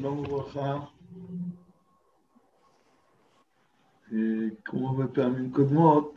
[0.00, 0.78] שלום וברכה.
[4.12, 4.18] אה,
[4.64, 6.14] כמו בפעמים קודמות,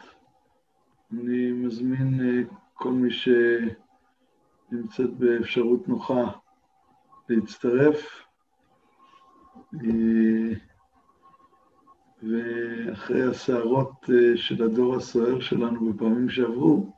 [1.11, 6.31] אני מזמין אה, כל מי שנמצאת באפשרות נוחה
[7.29, 8.25] להצטרף.
[9.73, 10.53] אה,
[12.23, 16.93] ואחרי הסערות של הדור הסוער שלנו בפעמים שעברו,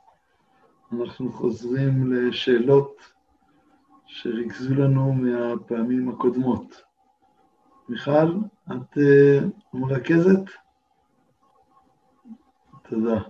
[0.92, 3.15] אנחנו חוזרים לשאלות
[4.16, 6.82] שריכזו לנו מהפעמים הקודמות.
[7.88, 8.34] מיכל,
[8.66, 10.50] את uh, מרכזת?
[12.88, 13.20] תודה.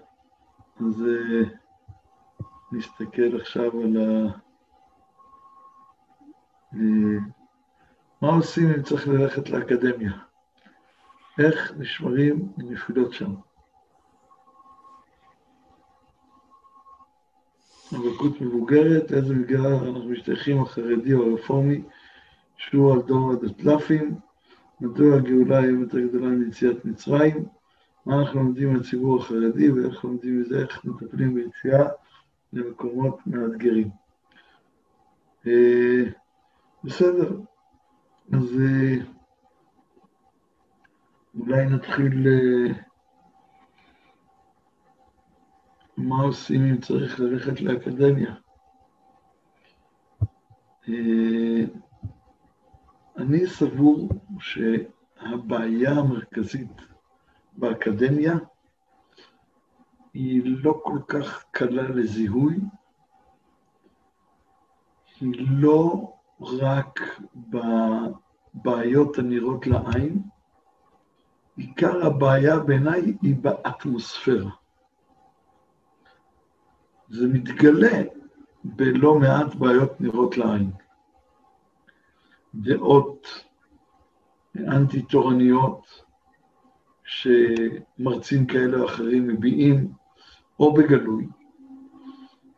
[0.80, 1.48] אז uh,
[2.72, 4.32] נסתכל עכשיו על ה...
[6.74, 6.78] Uh,
[8.22, 10.12] מה עושים אם צריך ללכת לאקדמיה?
[11.38, 13.34] איך נשמרים מנפילות שם?
[17.92, 21.83] רווקות מבוגרת, לאיזה מגזר אנחנו משתייכים, החרדי או הרפורמי,
[22.56, 24.14] שהוא על דור הדתל"פים,
[24.80, 27.44] מדוע הגאולה היא יותר גדולה מיציאת מצרים,
[28.06, 31.88] מה אנחנו לומדים מהציבור החרדי ואיך לומדים מזה, איך מטפלים ביציאה
[32.52, 33.89] למקומות מאתגרים.
[35.46, 36.02] אה,
[36.84, 37.36] בסדר,
[38.33, 38.96] אז אה,
[41.41, 42.27] אולי נתחיל
[45.97, 48.34] מה עושים אם צריך ללכת לאקדמיה.
[50.89, 51.64] אה,
[53.16, 54.08] אני סבור
[54.39, 56.83] שהבעיה המרכזית
[57.56, 58.34] באקדמיה
[60.14, 62.56] היא לא כל כך קלה לזיהוי,
[65.20, 67.00] היא לא רק
[67.36, 70.22] בבעיות הנראות לעין,
[71.56, 74.50] עיקר הבעיה בעיניי היא באטמוספירה.
[77.08, 78.02] זה מתגלה
[78.64, 80.70] בלא מעט בעיות נראות לעין.
[82.54, 83.26] דעות
[84.56, 86.02] אנטי-תורניות
[87.05, 89.92] שמרצים כאלה או אחרים מביעים,
[90.61, 91.27] או בגלוי,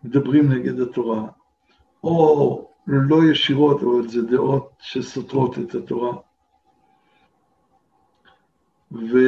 [0.05, 1.29] מדברים נגד התורה,
[2.05, 6.17] או לא ישירות, אבל זה דעות שסותרות את התורה.
[8.93, 9.19] ו...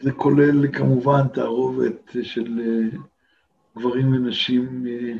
[0.00, 2.98] זה כולל כמובן תערובת של אה,
[3.76, 5.12] גברים ונשים אה,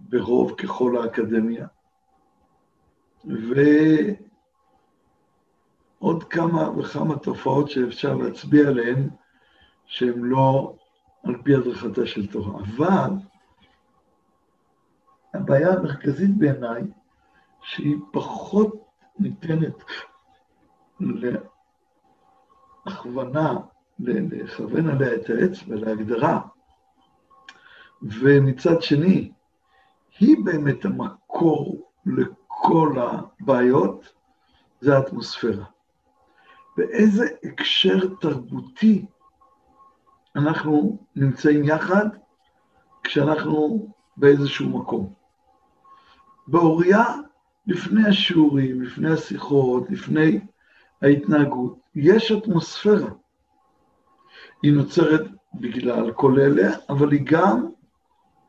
[0.00, 1.66] ברוב ככל האקדמיה.
[6.00, 9.08] ועוד כמה וכמה תופעות שאפשר להצביע עליהן,
[9.86, 10.76] שהן לא
[11.24, 12.60] על פי הדרכתה של תורה.
[12.60, 13.10] אבל
[15.34, 16.82] הבעיה המרכזית בעיניי,
[17.62, 18.86] שהיא פחות
[19.18, 19.84] ניתנת
[22.90, 23.54] הכוונה
[23.98, 26.40] לכוון עליה את האצבע, להגדרה,
[28.02, 29.32] ומצד שני,
[30.18, 34.12] היא באמת המקור לכל הבעיות,
[34.80, 35.64] זה האטמוספירה.
[36.76, 39.06] באיזה הקשר תרבותי
[40.36, 42.08] אנחנו נמצאים יחד
[43.02, 45.12] כשאנחנו באיזשהו מקום.
[46.46, 47.04] באוריה,
[47.66, 50.40] לפני השיעורים, לפני השיחות, לפני
[51.02, 53.10] ההתנהגות, יש אטמוספירה.
[54.62, 55.24] היא נוצרת
[55.54, 57.68] בגלל כל אלה, אבל היא גם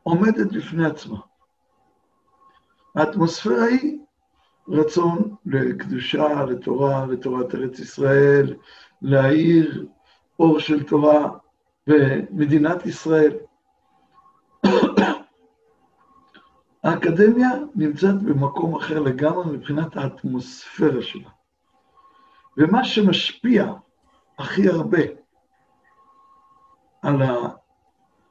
[0.02, 1.18] עומדת בפני עצמה.
[2.94, 3.98] האטמוספירה היא
[4.68, 8.54] רצון לקדושה, לתורה, לתורת ארץ ישראל,
[9.02, 9.86] להאיר
[10.38, 11.30] אור של תורה
[11.86, 13.36] במדינת ישראל.
[16.84, 21.28] האקדמיה נמצאת במקום אחר לגמרי מבחינת האטמוספירה שלה.
[22.56, 23.72] ומה שמשפיע
[24.38, 24.98] הכי הרבה
[27.02, 27.16] על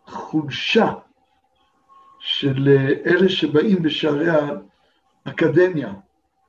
[0.08, 0.94] החולשה
[2.20, 4.28] של אלה שבאים בשערי
[5.26, 5.94] האקדמיה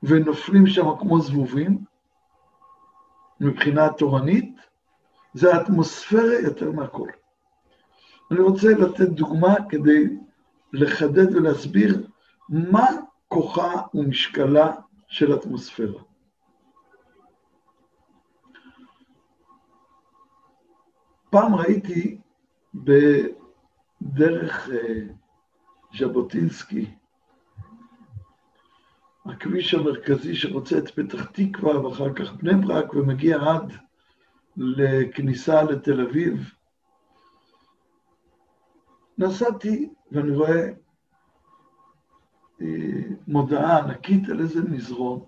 [0.03, 1.83] ונופלים שם כמו זבובים,
[3.39, 4.55] מבחינה תורנית,
[5.33, 7.09] זה האטמוספירה יותר מהכל.
[8.31, 10.03] אני רוצה לתת דוגמה כדי
[10.73, 12.07] לחדד ולהסביר
[12.49, 12.87] מה
[13.27, 14.71] כוחה ומשקלה
[15.07, 16.01] של אטמוספירה.
[21.33, 22.17] פעם ראיתי
[22.73, 25.01] בדרך אה,
[25.97, 26.95] ז'בוטינסקי,
[29.25, 33.73] הכביש המרכזי שרוצה את פתח תקווה ואחר כך בני ברק ומגיע עד
[34.57, 36.53] לכניסה לתל אביב.
[39.17, 40.69] נסעתי ואני רואה
[42.61, 45.23] אה, מודעה ענקית על איזה מזרון.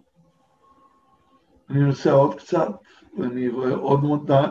[1.69, 2.71] אני נוסע עוד קצת,
[3.17, 4.47] ואני רואה עוד מודעה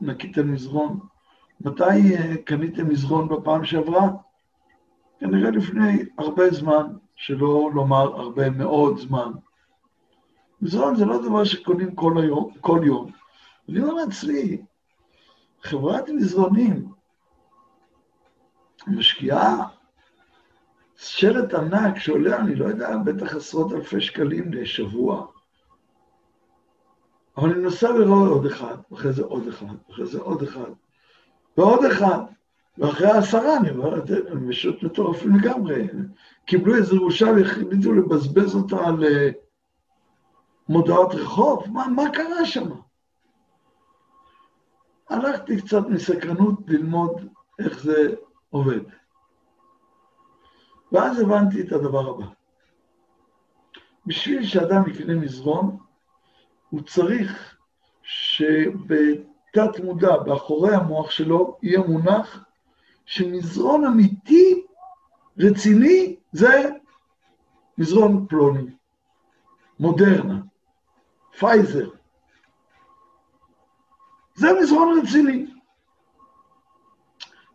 [0.00, 0.98] ענקית על מזרון.
[1.60, 4.08] מתי אה, קניתם מזרון בפעם שעברה?
[5.20, 9.32] כנראה לפני הרבה זמן, שלא לומר הרבה מאוד זמן.
[10.62, 13.10] מזרון זה לא דבר שקונים כל, היום, כל יום.
[13.68, 14.62] אני אומר לעצמי,
[15.62, 16.88] חברת מזרונים
[18.86, 19.66] משקיעה
[20.96, 25.26] שלט ענק שעולה, אני לא יודע, בטח עשרות אלפי שקלים לשבוע.
[27.36, 30.70] אבל אני נוסע ורואה עוד אחד, ואחרי זה עוד אחד, ואחרי זה עוד אחד,
[31.56, 32.20] ועוד אחד.
[32.78, 35.88] ואחרי העשרה, אני אומר, הם פשוט מטורפים לגמרי.
[36.44, 39.30] קיבלו איזו ירושה והחליטו לבזבז אותה על אה,
[40.68, 41.64] מודעות רחוב?
[41.72, 42.70] מה, מה קרה שם?
[45.10, 47.28] הלכתי קצת מסקרנות ללמוד
[47.58, 48.14] איך זה
[48.50, 48.80] עובד.
[50.92, 52.26] ואז הבנתי את הדבר הבא.
[54.06, 55.76] בשביל שאדם יקנה מזרון,
[56.74, 57.56] הוא צריך
[58.02, 62.44] שבתת מודע, באחורי המוח שלו, יהיה מונח
[63.06, 64.66] שמזרון אמיתי,
[65.38, 66.70] רציני, זה
[67.78, 68.70] מזרון פלוני,
[69.80, 70.40] מודרנה,
[71.38, 71.90] פייזר.
[74.34, 75.46] זה מזרון רציני.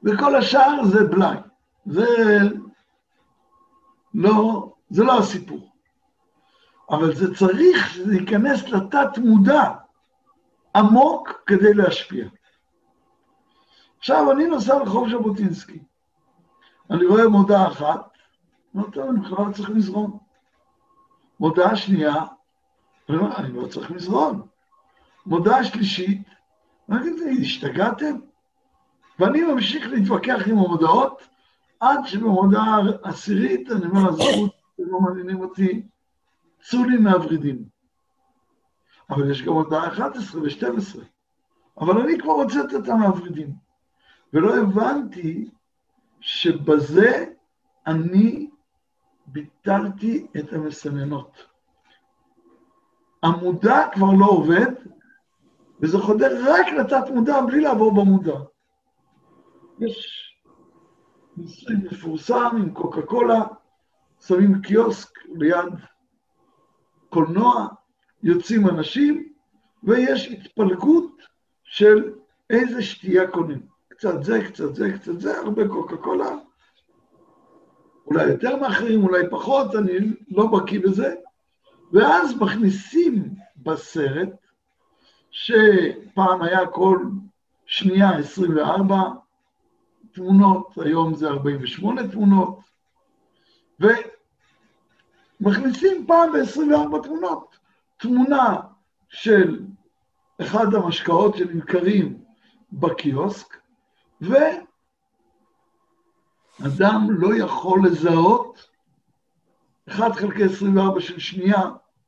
[0.04, 1.38] וכל השאר זה בלאי.
[1.86, 2.07] זה
[4.13, 5.72] לא, זה לא הסיפור.
[6.89, 9.63] אבל זה צריך להיכנס לתת מודע
[10.75, 12.27] עמוק כדי להשפיע.
[14.00, 15.80] עכשיו, אני נוסע לרחוב ז'בוטינסקי,
[16.91, 18.09] אני רואה מודעה אחת,
[18.75, 20.18] אני אומר, טוב, אני בכלל לא צריך מזרון.
[21.39, 22.15] מודעה שנייה,
[23.09, 24.41] אני אומר, אני לא צריך מזרון.
[25.25, 26.21] מודעה שלישית,
[26.89, 28.15] אני אגיד, השתגעתם?
[29.19, 31.21] ואני ממשיך להתווכח עם המודעות,
[31.80, 35.88] עד שבמודעה עשירית, אני אומר, הזכות, לא מעניינים אותי,
[36.61, 37.65] צאו לי מהוורידים.
[39.09, 41.00] אבל יש גם הודעה 11 ו-12,
[41.77, 43.53] אבל אני כבר הוצאתי אותם מהוורידים.
[44.33, 45.50] ולא הבנתי
[46.19, 47.25] שבזה
[47.88, 48.50] אני
[49.25, 51.45] ביטלתי את המסננות.
[53.23, 54.71] המודע כבר לא עובד,
[55.81, 58.39] וזה חודר רק לתת מודע בלי לעבור במודע.
[59.79, 60.25] יש
[61.38, 63.44] ניסוי מפורסם עם קוקה קולה,
[64.19, 65.73] שמים קיוסק ליד
[67.09, 67.67] קולנוע,
[68.23, 69.29] יוצאים אנשים,
[69.83, 71.21] ויש התפלגות
[71.63, 72.13] של
[72.50, 73.61] איזה שתייה קונים.
[73.88, 76.29] קצת זה, קצת זה, קצת זה, הרבה קוקה קולה.
[78.07, 79.94] אולי יותר מאחרים, אולי פחות, אני
[80.29, 81.15] לא בקיא בזה.
[81.94, 84.29] ואז מכניסים בסרט,
[85.31, 86.97] שפעם היה כל
[87.65, 89.01] שנייה 24
[90.12, 92.59] תמונות, היום זה 48 תמונות,
[95.41, 97.57] ומכניסים פעם ב-24 תמונות
[97.97, 98.56] תמונה
[99.09, 99.59] של
[100.41, 102.24] אחד המשקאות שנמכרים
[102.71, 103.57] בקיוסק,
[104.21, 104.68] ואדם
[107.09, 108.69] לא יכול לזהות
[109.89, 111.62] 1 חלקי 24 של שנייה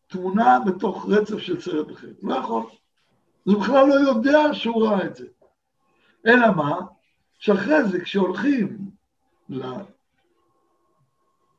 [0.08, 2.08] תמונה בתוך רצף של סרט אחר.
[2.24, 2.64] לא יכול.
[3.48, 5.28] אז הוא בכלל לא יודע שהוא ראה את זה.
[6.28, 6.80] אלא מה?
[7.40, 8.92] שאחרי זה, כשהולכים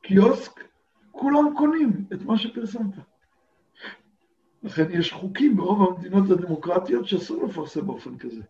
[0.01, 0.62] לקיוסק,
[1.23, 2.95] כולם קונים את מה שפרסמת.
[4.63, 8.41] לכן יש חוקים ברוב המדינות הדמוקרטיות שאסור לפרסם באופן כזה.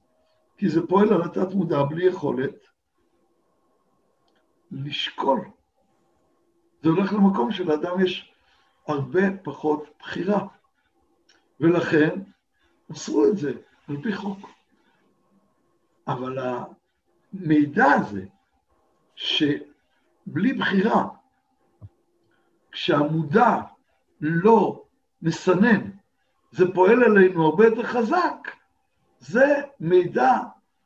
[0.57, 2.55] כי זה פועל על התת מודע בלי יכולת
[4.71, 5.39] לשקול.
[6.83, 8.33] זה הולך למקום שלאדם יש
[8.87, 10.47] הרבה פחות בחירה.
[11.59, 12.09] ולכן
[12.91, 13.53] אסרו את זה
[13.87, 14.49] על פי חוק.
[16.07, 18.25] אבל המידע הזה,
[19.15, 21.05] שבלי בחירה,
[22.73, 23.57] כשהמודע
[24.21, 24.83] לא
[25.21, 25.89] מסנן,
[26.51, 28.51] זה פועל עלינו הרבה יותר חזק,
[29.19, 30.37] זה מידע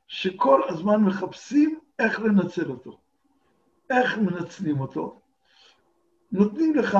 [0.07, 2.97] שכל הזמן מחפשים איך לנצל אותו.
[3.89, 5.21] איך מנצלים אותו?
[6.31, 6.97] נותנים לך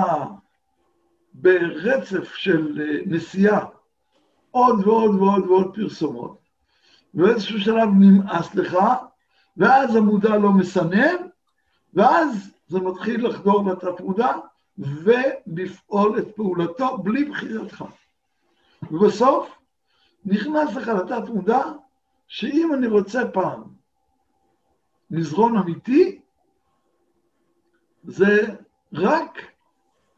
[1.33, 3.65] ברצף של אה, נסיעה
[4.51, 6.37] עוד ועוד ועוד ועוד פרסומות,
[7.13, 8.77] ובאיזשהו שלב נמאס לך,
[9.57, 11.15] ואז המודע לא מסנן,
[11.93, 14.31] ואז זה מתחיל לחדור לתת מודע
[14.77, 17.83] ולפעול את פעולתו בלי בחירתך.
[18.91, 19.59] ובסוף
[20.25, 21.63] נכנס לך לתת מודע,
[22.27, 23.63] שאם אני רוצה פעם
[25.11, 26.21] מזרון אמיתי,
[28.03, 28.55] זה
[28.93, 29.41] רק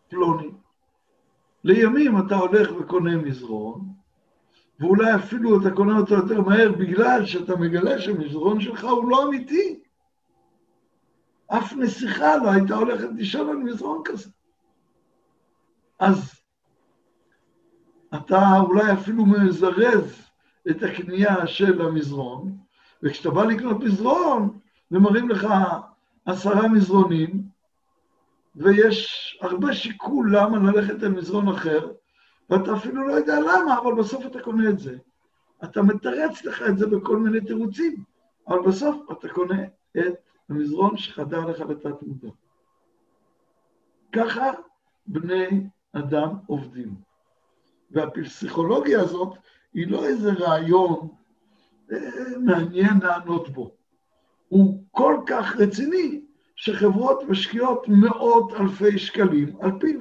[0.07, 0.51] פלוני.
[1.63, 3.81] לימים אתה הולך וקונה מזרון,
[4.79, 9.79] ואולי אפילו אתה קונה אותו יותר מהר בגלל שאתה מגלה שהמזרון שלך הוא לא אמיתי.
[11.47, 14.29] אף נסיכה לא הייתה הולכת לישון על מזרון כזה.
[15.99, 16.41] אז
[18.15, 20.29] אתה אולי אפילו מזרז
[20.69, 22.57] את הקנייה של המזרון,
[23.03, 24.59] וכשאתה בא לקנות מזרון,
[24.91, 25.47] ומראים לך
[26.25, 27.43] עשרה מזרונים,
[28.55, 31.91] ויש הרבה שיקול למה ללכת אל מזרון אחר,
[32.49, 34.97] ואתה אפילו לא יודע למה, אבל בסוף אתה קונה את זה.
[35.63, 38.03] אתה מתרץ לך את זה בכל מיני תירוצים,
[38.47, 39.63] אבל בסוף אתה קונה
[39.97, 40.13] את
[40.49, 42.29] המזרון שחדר לך לתת מודע.
[44.11, 44.51] ככה
[45.07, 46.95] בני אדם עובדים.
[47.91, 49.37] והפסיכולוגיה הזאת
[49.73, 51.07] היא לא איזה רעיון
[51.91, 51.97] אה,
[52.39, 53.71] מעניין לענות בו.
[54.47, 59.99] הוא כל כך רציני, שחברות משקיעות מאות אלפי שקלים על פיו.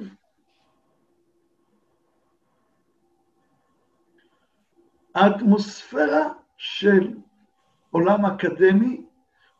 [5.15, 7.17] האטמוספירה של
[7.91, 9.05] עולם אקדמי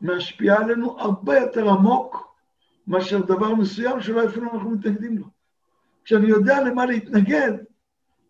[0.01, 2.35] משפיעה עלינו הרבה יותר עמוק
[2.87, 5.38] מאשר דבר מסוים שאולי אפילו אנחנו מתנגדים לו.
[6.09, 7.51] כשאני יודע למה להתנגד,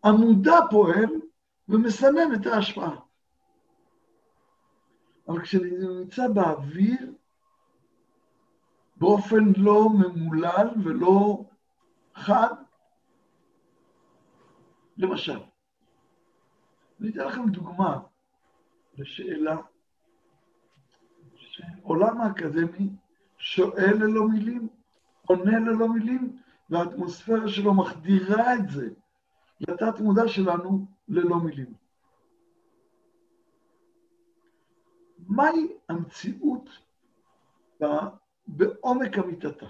[0.04, 1.20] המודע פועל
[1.68, 2.96] ומסנן את ההשפעה.
[5.28, 7.12] אבל כשאני נמצא באוויר,
[8.96, 11.44] באופן לא ממולל ולא
[12.14, 12.54] חד,
[14.96, 15.40] למשל,
[17.00, 18.00] אני אתן לכם דוגמה
[18.98, 19.56] לשאלה
[21.34, 22.90] שעולם האקדמי
[23.38, 24.68] שואל ללא מילים,
[25.26, 28.88] עונה ללא מילים, והאטמוספירה שלו מחדירה את זה
[29.60, 31.74] לתת מודע שלנו ללא מילים.
[35.18, 36.68] מהי המציאות
[38.46, 39.66] בעומק אמיתתה?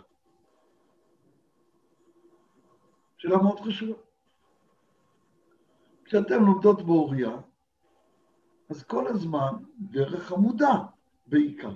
[3.17, 3.99] שאלה מאוד חשובה.
[6.05, 7.31] כשאתן לומדות באוריה,
[8.71, 10.73] אז כל הזמן, דרך המודע
[11.27, 11.75] בעיקר,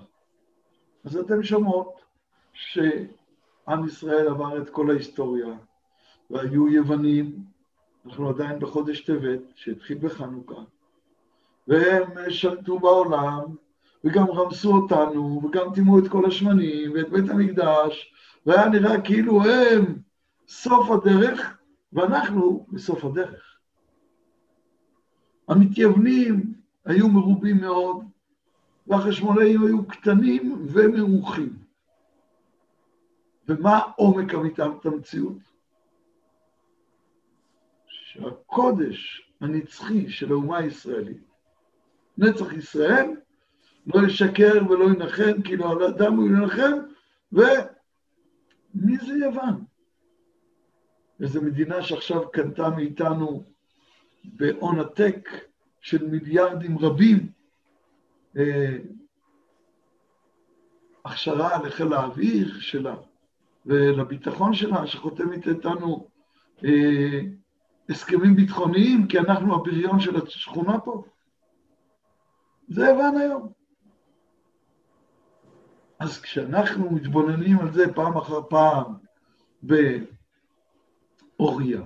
[1.04, 2.00] אז אתן שומעות
[3.66, 5.54] שעם ישראל עבר את כל ההיסטוריה,
[6.30, 7.38] והיו יוונים,
[8.06, 10.62] אנחנו עדיין בחודש טבת, שהתחיל בחנוכה,
[11.68, 13.40] והם שלטו בעולם,
[14.04, 18.14] וגם רמסו אותנו, וגם טימאו את כל השמנים, ואת בית המקדש,
[18.46, 19.98] והיה נראה כאילו הם
[20.48, 21.58] סוף הדרך,
[21.92, 23.58] ואנחנו בסוף הדרך.
[25.48, 26.54] המתייוונים
[26.84, 28.04] היו מרובים מאוד,
[28.86, 31.63] והחשמונאים היו קטנים ומרוחים.
[33.48, 35.38] ומה עומק אמיתת המציאות?
[37.86, 41.22] שהקודש הנצחי של האומה הישראלית,
[42.18, 43.10] נצח ישראל,
[43.86, 46.72] לא ישקר ולא ינחם, כאילו על אדם הוא ינחם,
[47.32, 49.64] ומי זה יוון?
[51.20, 53.42] איזו מדינה שעכשיו קנתה מאיתנו
[54.24, 55.28] בהון עתק
[55.80, 57.32] של מיליארדים רבים,
[58.36, 58.76] אה,
[61.04, 62.94] הכשרה לחיל האוויר שלה
[63.66, 66.08] ולביטחון שלה, שחותמת איתנו
[66.64, 67.20] אה,
[67.88, 71.04] הסכמים ביטחוניים, כי אנחנו הבריון של השכונה פה.
[72.68, 73.52] זה יוון היום.
[75.98, 78.84] אז כשאנחנו מתבוננים על זה פעם אחר פעם
[81.38, 81.82] באוריה,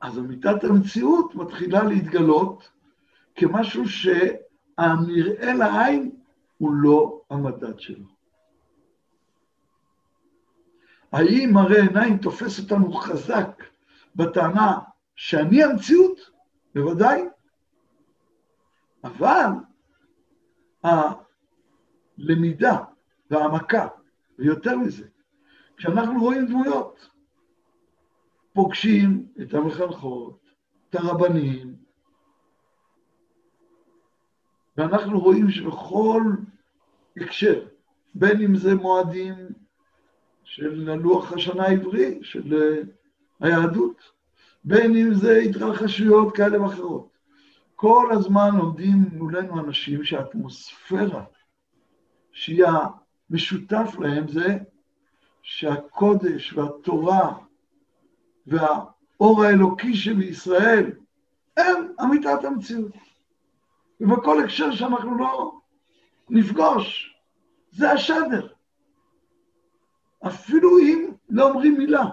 [0.00, 2.70] אז אמיתת המציאות מתחילה להתגלות
[3.34, 6.10] כמשהו שהנראה לעין
[6.58, 8.13] הוא לא המדד שלו.
[11.14, 13.64] האם מראה עיניים תופס אותנו חזק
[14.16, 14.78] בטענה
[15.16, 16.20] שאני המציאות?
[16.74, 17.22] בוודאי.
[19.04, 19.50] אבל
[22.18, 22.78] הלמידה
[23.30, 23.88] והעמקה,
[24.38, 25.06] ויותר מזה,
[25.76, 27.08] כשאנחנו רואים דמויות,
[28.52, 30.40] פוגשים את המחנכות,
[30.90, 31.76] את הרבנים,
[34.76, 36.22] ואנחנו רואים שבכל
[37.16, 37.66] הקשר,
[38.14, 39.63] בין אם זה מועדים
[40.44, 42.80] של לוח השנה העברי, של
[43.40, 44.02] היהדות,
[44.64, 47.08] בין אם זה התרחשויות כאלה ואחרות.
[47.76, 51.24] כל הזמן עומדים מולנו אנשים שהאטמוספירה
[52.32, 52.64] שהיא
[53.30, 54.58] המשותף להם זה
[55.42, 57.38] שהקודש והתורה
[58.46, 60.92] והאור האלוקי שבישראל
[61.56, 62.92] הם אמיתת המציאות.
[64.00, 65.52] ובכל הקשר שאנחנו לא
[66.30, 67.16] נפגוש,
[67.70, 68.53] זה השדר.
[70.26, 72.04] אפילו אם לא אומרים מילה.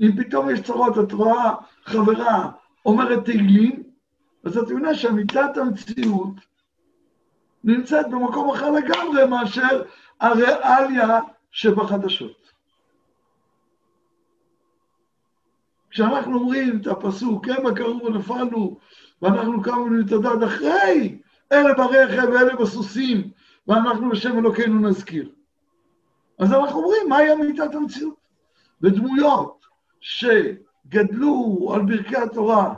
[0.00, 2.50] אם פתאום יש צרות, את רואה חברה
[2.86, 3.82] אומרת תהילים,
[4.44, 6.34] אז את מבינה שאמיתת המציאות
[7.64, 9.82] נמצאת במקום אחר לגמרי מאשר
[10.20, 12.46] הריאליה שבחדשות.
[15.90, 18.78] כשאנחנו אומרים את הפסוק, המה קראו ונפלנו,
[19.22, 21.18] ואנחנו קמנו להתעדד אחרי
[21.52, 23.30] אלה ברכב ואלה בסוסים,
[23.68, 25.30] ואנחנו בשם אלוקינו נזכיר.
[26.38, 28.28] אז אנחנו אומרים, מהי אמיתת המציאות?
[28.82, 29.66] ודמויות
[30.00, 32.74] שגדלו על ברכי התורה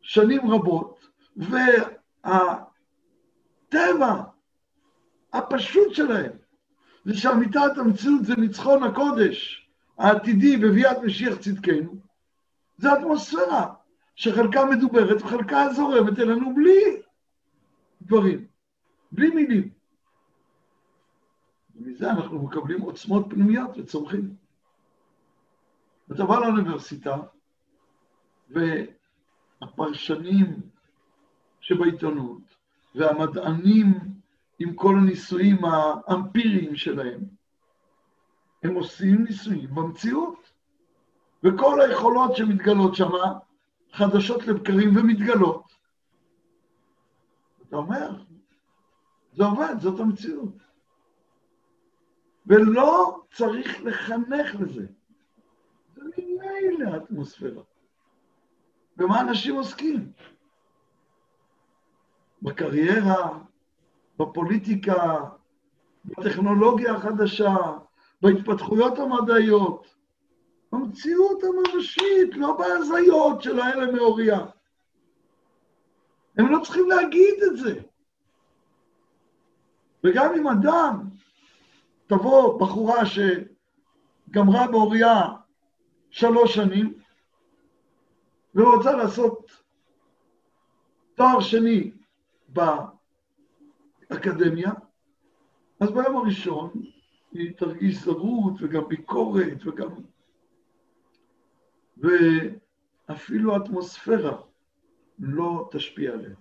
[0.00, 1.08] שנים רבות,
[3.72, 4.22] והטבע
[5.32, 6.32] הפשוט שלהם,
[7.04, 11.96] זה שאמיתת המציאות זה ניצחון הקודש העתידי בביאת משיח צדקנו,
[12.76, 13.74] זה אטמוספירה
[14.14, 17.02] שחלקה מדוברת וחלקה זורמת אלינו בלי
[18.02, 18.46] דברים,
[19.12, 19.79] בלי מילים.
[21.80, 24.34] ומזה אנחנו מקבלים עוצמות פנימיות וצומחים.
[26.12, 27.16] אתה בא לאוניברסיטה,
[29.60, 30.60] והפרשנים
[31.60, 32.42] שבעיתונות,
[32.94, 33.98] והמדענים
[34.58, 37.20] עם כל הניסויים האמפיריים שלהם,
[38.62, 40.50] הם עושים ניסויים במציאות.
[41.44, 43.10] וכל היכולות שמתגלות שם,
[43.92, 45.72] חדשות לבקרים ומתגלות.
[47.68, 48.22] אתה אומר,
[49.32, 50.69] זה עובד, זאת המציאות.
[52.50, 54.86] ולא צריך לחנך לזה.
[55.94, 57.62] זה ממילא האטמוספירה.
[58.96, 60.12] במה אנשים עוסקים?
[62.42, 63.38] בקריירה,
[64.18, 65.16] בפוליטיקה,
[66.04, 67.56] בטכנולוגיה החדשה,
[68.22, 69.94] בהתפתחויות המדעיות,
[70.72, 74.38] במציאות הממשית, לא בהזיות של האלה מאוריה.
[76.38, 77.80] הם לא צריכים להגיד את זה.
[80.04, 81.00] וגם אם אדם,
[82.10, 85.22] תבוא בחורה שגמרה באוריה
[86.10, 86.94] שלוש שנים,
[88.54, 89.50] ורוצה לעשות
[91.14, 91.92] תואר שני
[94.08, 94.72] באקדמיה,
[95.80, 96.70] אז ביום הראשון
[97.32, 99.88] היא תרגיש זרות וגם ביקורת וגם...
[101.96, 104.42] ואפילו האטמוספירה
[105.18, 106.34] לא תשפיע עליה.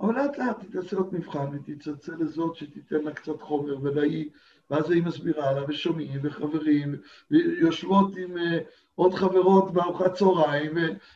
[0.00, 4.30] אבל לאט לאט היא תעשה עוד מבחן ותצלצל לזאת שתיתן לה קצת חומר ולהיא,
[4.70, 6.94] ואז היא מסבירה לה ושומעים וחברים,
[7.30, 8.40] ויושבות עם uh,
[8.94, 10.72] עוד חברות בארוחת צהריים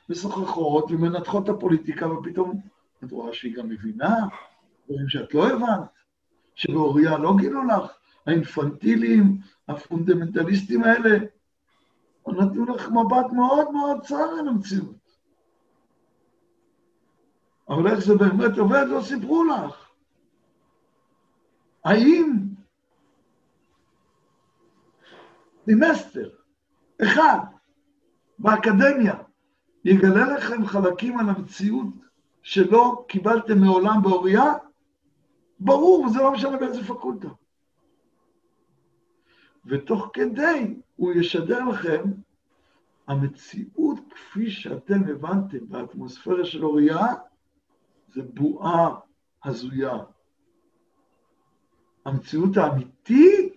[0.09, 2.61] ומשוחחות ומנתחות את הפוליטיקה ופתאום
[3.05, 4.17] את רואה שהיא גם מבינה
[4.89, 5.81] דברים שאת לא הבנת,
[6.55, 7.91] שבאוריה לא גילו לך,
[8.27, 11.19] האינפנטילים, הפונדמנטליסטים האלה,
[12.29, 14.97] נתנו לך מבט מאוד מאוד צר על המציאות.
[17.69, 19.91] אבל איך זה באמת עובד, לא סיפרו לך.
[21.85, 22.44] האם
[25.67, 26.31] סמסטר
[27.03, 27.39] אחד
[28.39, 29.15] באקדמיה
[29.85, 31.87] יגלה לכם חלקים על המציאות
[32.43, 34.55] שלא קיבלתם מעולם באוריה?
[35.61, 37.29] ברור, וזה לא משנה באיזה פקולטה.
[39.67, 42.03] ותוך כדי הוא ישדר לכם
[43.07, 47.07] המציאות כפי שאתם הבנתם באטמוספירה של אוריה,
[48.09, 48.95] זה בועה
[49.45, 49.99] הזויה.
[52.05, 53.54] המציאות האמיתית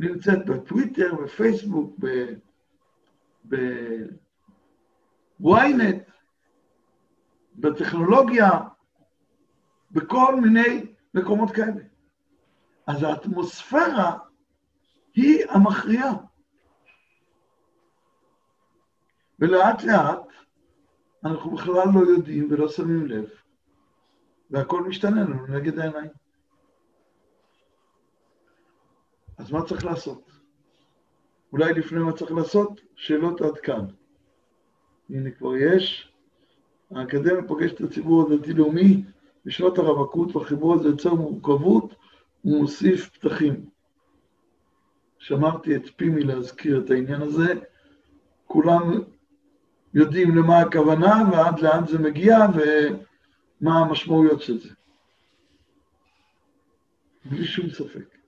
[0.00, 1.98] נמצאת בטוויטר, בפייסבוק,
[5.38, 6.02] בוויינט,
[7.54, 8.50] בטכנולוגיה,
[9.90, 11.82] בכל מיני מקומות כאלה.
[12.86, 14.18] אז האטמוספירה
[15.14, 16.12] היא המכריעה.
[19.38, 20.26] ולאט לאט
[21.24, 23.28] אנחנו בכלל לא יודעים ולא שמים לב,
[24.50, 26.10] והכל משתנה לנו נגד העיניים.
[29.40, 30.30] אז מה צריך לעשות?
[31.52, 33.84] אולי לפני מה צריך לעשות, שאלות עד כאן.
[35.10, 36.12] הנה כבר יש.
[36.90, 39.02] האקדמיה פוגשת את הציבור הדתי-לאומי
[39.44, 41.94] בשנות הרווקות, והחיבור הזה יוצר מורכבות
[42.44, 43.70] ומוסיף פתחים.
[45.18, 47.54] שמרתי את פי מלהזכיר את העניין הזה.
[48.46, 49.00] כולם
[49.94, 54.70] יודעים למה הכוונה ועד לאן זה מגיע ומה המשמעויות של זה.
[57.24, 58.19] בלי שום ספק.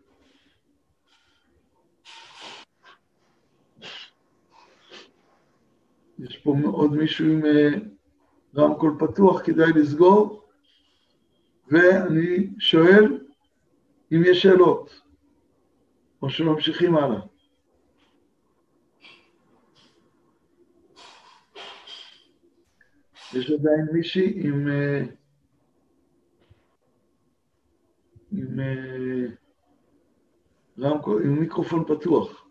[6.23, 7.69] יש פה עוד מישהו עם אה,
[8.57, 10.49] רמקול פתוח, כדאי לסגור,
[11.69, 13.19] ואני שואל
[14.13, 15.01] אם יש שאלות,
[16.23, 17.21] או שממשיכים הלאה.
[23.35, 25.03] יש עדיין מישהי עם, אה,
[28.33, 29.27] עם, אה,
[30.79, 32.47] רמקול, עם מיקרופון פתוח.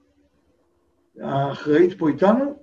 [1.19, 2.60] האחראית פה איתנו?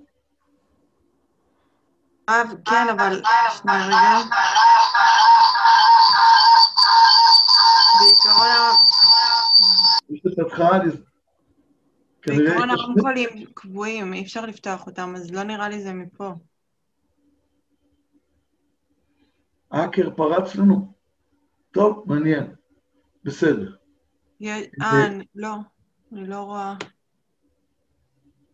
[2.65, 4.19] כן, אבל שנייה רגע.
[7.99, 8.49] בעיקרון...
[12.27, 16.33] בעיקרון הרמקולים קבועים, אי אפשר לפתוח אותם, אז לא נראה לי זה מפה.
[19.71, 20.93] האקר פרץ לנו?
[21.71, 22.55] טוב, מעניין.
[23.23, 23.75] בסדר.
[24.81, 25.55] אה, לא,
[26.13, 26.73] אני לא רואה.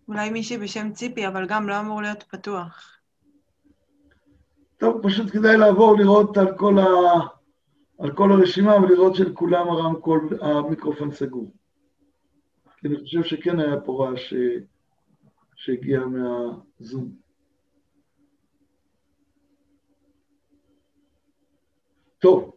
[0.07, 2.94] אולי מישהי בשם ציפי, אבל גם לא אמור להיות פתוח.
[4.77, 6.75] טוב, פשוט כדאי לעבור לראות על כל
[7.99, 11.51] על כל הרשימה ולראות שלכולם הרמקול, המיקרופון סגור.
[12.77, 14.33] כי אני חושב שכן היה פה רעש
[15.55, 17.11] שהגיע מהזום.
[22.19, 22.55] טוב,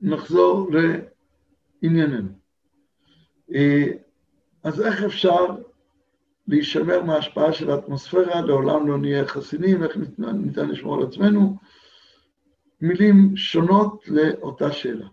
[0.00, 0.70] נחזור
[1.82, 2.28] לענייננו.
[3.54, 3.86] אה,
[4.62, 5.56] אז איך אפשר
[6.48, 11.56] להישמר מההשפעה של האטמוספירה, לעולם לא נהיה חסינים, איך ניתן לשמור על עצמנו?
[12.80, 15.06] מילים שונות לאותה שאלה.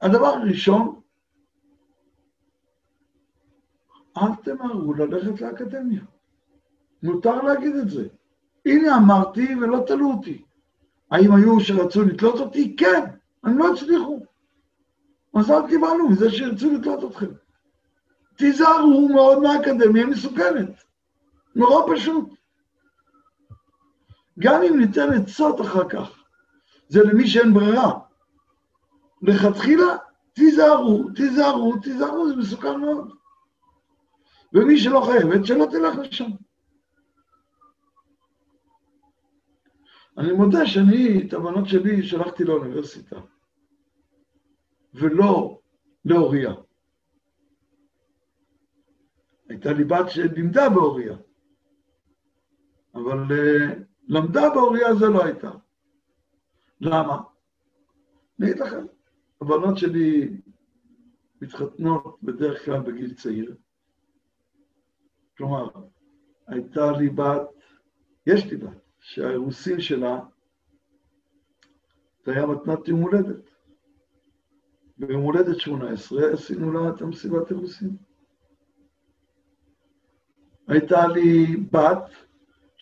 [0.00, 1.00] הדבר הראשון,
[4.16, 6.02] אל תמהרו ללכת לאקדמיה.
[7.02, 8.08] מותר להגיד את זה.
[8.66, 10.42] הנה אמרתי ולא תלו אותי.
[11.10, 12.76] האם היו שרצו לתלות אותי?
[12.76, 13.04] כן,
[13.44, 14.22] הם לא הצליחו.
[15.34, 17.30] מזל קיבלנו מזה שירצו לתלות אתכם.
[18.38, 20.84] תיזהרו מאוד מהאקדמיה מסוכנת.
[21.54, 22.28] נורא פשוט.
[24.38, 26.24] גם אם ניתן עצות אחר כך,
[26.88, 27.98] זה למי שאין ברירה.
[29.22, 29.96] לכתחילה,
[30.32, 33.12] תיזהרו, תיזהרו, תיזהרו, זה מסוכן מאוד.
[34.52, 36.30] ומי שלא חייבת, שלא תלך לשם.
[40.18, 43.16] אני מודה שאני, את הבנות שלי שלחתי לאוניברסיטה,
[44.94, 45.58] ולא
[46.04, 46.54] לאוריה.
[49.48, 51.16] הייתה לי בת שלימדה באוריה,
[52.94, 55.50] אבל uh, למדה באוריה זה לא הייתה.
[56.80, 57.18] למה?
[58.40, 58.86] אני אגיד לכם,
[59.40, 60.36] הבנות שלי
[61.42, 63.56] מתחתנות בדרך כלל בגיל צעיר.
[65.36, 65.68] כלומר,
[66.46, 67.48] הייתה לי בת,
[68.26, 70.20] יש לי בת, שהאירוסין שלה,
[72.24, 73.50] זה היה מתנת יום הולדת.
[74.98, 77.96] ביום הולדת 18 עשינו לה את המסיבת אירוסין.
[80.68, 82.10] הייתה לי בת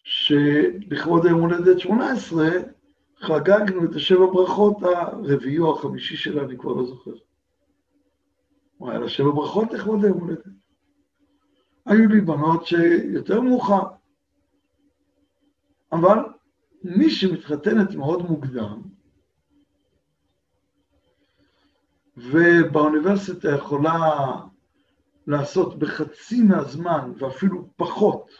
[0.04, 2.48] שלכבוד היום הולדת 18
[3.18, 7.10] חגגנו את השבע ברכות הרביעי או החמישי שלה, אני כבר לא זוכר.
[8.76, 10.44] הוא היה לה שבע ברכות לכבוד היום הולדת.
[11.86, 13.82] היו לי בנות שיותר מאוחר.
[15.92, 16.18] אבל
[16.84, 18.82] מי שמתחתנת מאוד מוקדם,
[22.16, 24.00] ובאוניברסיטה יכולה
[25.26, 28.30] לעשות בחצי מהזמן ואפילו פחות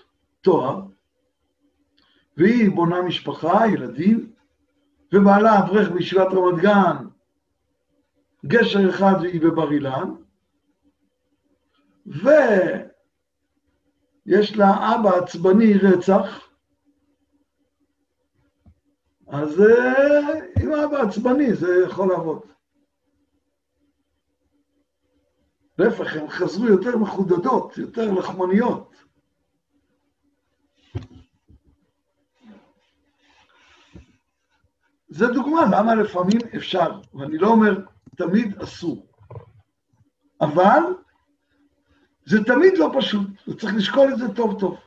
[0.41, 0.83] תואר,
[2.37, 4.33] והיא בונה משפחה, ילדים,
[5.13, 6.97] ובעלה אברך בישיבת רמת גן,
[8.47, 10.15] גשר אחד והיא בבר אילן,
[14.27, 16.49] ויש לה אבא עצבני רצח,
[19.29, 22.56] אז אה, אבא עצבני זה יכול לעבוד.
[25.79, 28.95] להפך, הן חזרו יותר מחודדות, יותר לחמניות.
[35.09, 37.85] זה דוגמה למה לפעמים אפשר, ואני לא אומר
[38.17, 39.07] תמיד אסור,
[40.41, 40.83] אבל
[42.25, 44.79] זה תמיד לא פשוט, וצריך לשקול את זה טוב טוב.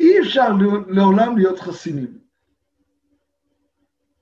[0.00, 0.48] אי אפשר
[0.88, 2.18] לעולם להיות חסינים.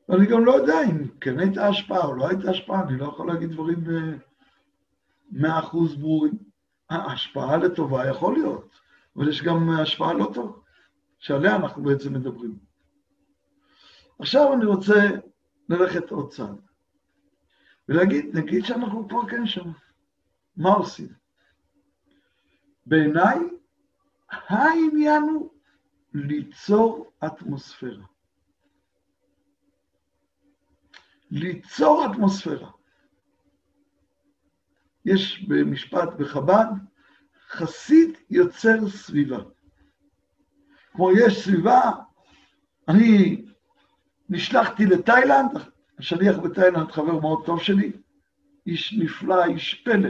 [0.09, 3.26] ואני גם לא יודע אם כן הייתה השפעה או לא הייתה השפעה, אני לא יכול
[3.26, 3.84] להגיד דברים
[5.30, 6.38] במאה אחוז ברורים.
[6.90, 8.80] ההשפעה לטובה יכול להיות,
[9.16, 10.58] אבל יש גם השפעה לא טובה,
[11.18, 12.58] שעליה אנחנו בעצם מדברים.
[14.18, 15.10] עכשיו אני רוצה
[15.68, 16.60] ללכת עוד צעד,
[17.88, 19.70] ולהגיד, נגיד שאנחנו כבר כן שם,
[20.56, 21.08] מה עושים?
[22.87, 23.38] בעיניי,
[24.30, 25.50] העניין הוא
[26.14, 28.04] ליצור אטמוספירה.
[31.30, 32.70] ליצור אטמוספירה.
[35.04, 36.66] יש במשפט בחב"ד,
[37.50, 39.38] חסיד יוצר סביבה.
[40.92, 41.90] כמו יש סביבה,
[42.88, 43.44] אני
[44.28, 45.50] נשלחתי לתאילנד,
[45.98, 47.92] השליח בתאילנד חבר מאוד טוב שלי,
[48.66, 50.08] איש נפלא, איש פלא,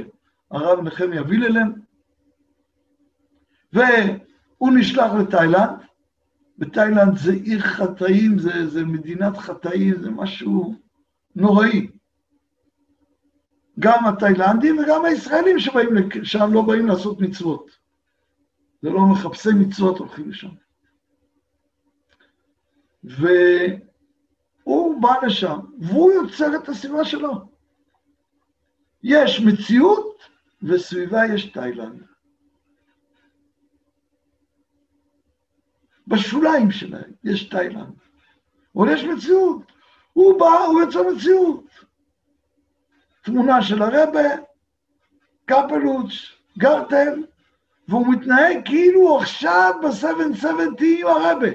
[0.51, 1.73] הרב נחמיה ויללן,
[3.73, 5.85] והוא נשלח לתאילנד,
[6.59, 10.75] בתאילנד זה עיר חטאים, זה, זה מדינת חטאים, זה משהו
[11.37, 11.91] נוראי.
[13.79, 17.71] גם התאילנדים וגם הישראלים שבאים לשם לא באים לעשות מצוות.
[18.83, 20.51] זה לא מחפשי מצוות הולכים לשם.
[23.05, 27.31] והוא בא לשם, והוא יוצר את הסביבה שלו.
[29.03, 30.19] יש מציאות,
[30.63, 32.03] וסביבה יש תאילנד.
[36.07, 37.95] בשוליים שלהם יש תאילנד.
[38.77, 39.74] אבל יש מציאות.
[40.15, 41.65] הוא בא, הוא יוצא מציאות.
[43.23, 44.21] תמונה של הרבה,
[45.45, 46.13] קפלוץ,
[46.59, 47.25] גרטל,
[47.89, 51.49] והוא מתנהג כאילו עכשיו ב-770 עם הרבה.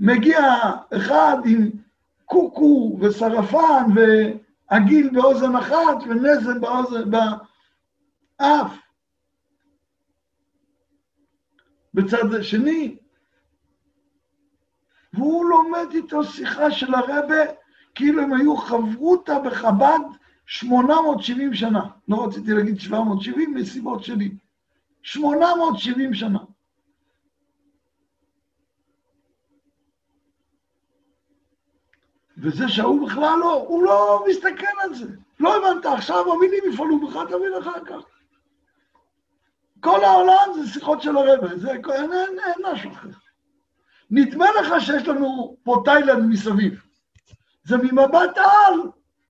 [0.00, 0.40] מגיע
[0.96, 1.70] אחד עם
[2.24, 8.72] קוקו ושרפן ועגיל באוזן אחת ונזם באוזן, באף.
[11.94, 12.96] בצד השני,
[15.16, 17.36] והוא לומד איתו שיחה של הרבה,
[17.94, 20.00] כאילו הם היו חברותא בחב"ד
[20.46, 21.86] 870 שנה.
[22.08, 24.30] לא רציתי להגיד 770 מסיבות שלי.
[25.02, 26.38] 870 שנה.
[32.38, 35.06] וזה שההוא בכלל לא, הוא לא מסתכל על זה.
[35.40, 38.04] לא הבנת, עכשיו המילים יפעלו בך, תבין אחר כך.
[39.80, 43.08] כל העולם זה שיחות של הרבה, זה אין, אין, אין משהו אחר.
[44.10, 46.82] נדמה לך שיש לנו פה תאילנד מסביב.
[47.64, 48.80] זה ממבט על,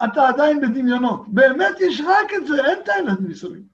[0.04, 1.28] אתה עדיין בדמיונות.
[1.28, 3.64] באמת יש רק את זה, אין תאילנד מסביב.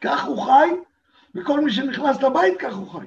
[0.00, 0.70] כך הוא חי,
[1.34, 3.06] וכל מי שנכנס לבית כך הוא חי.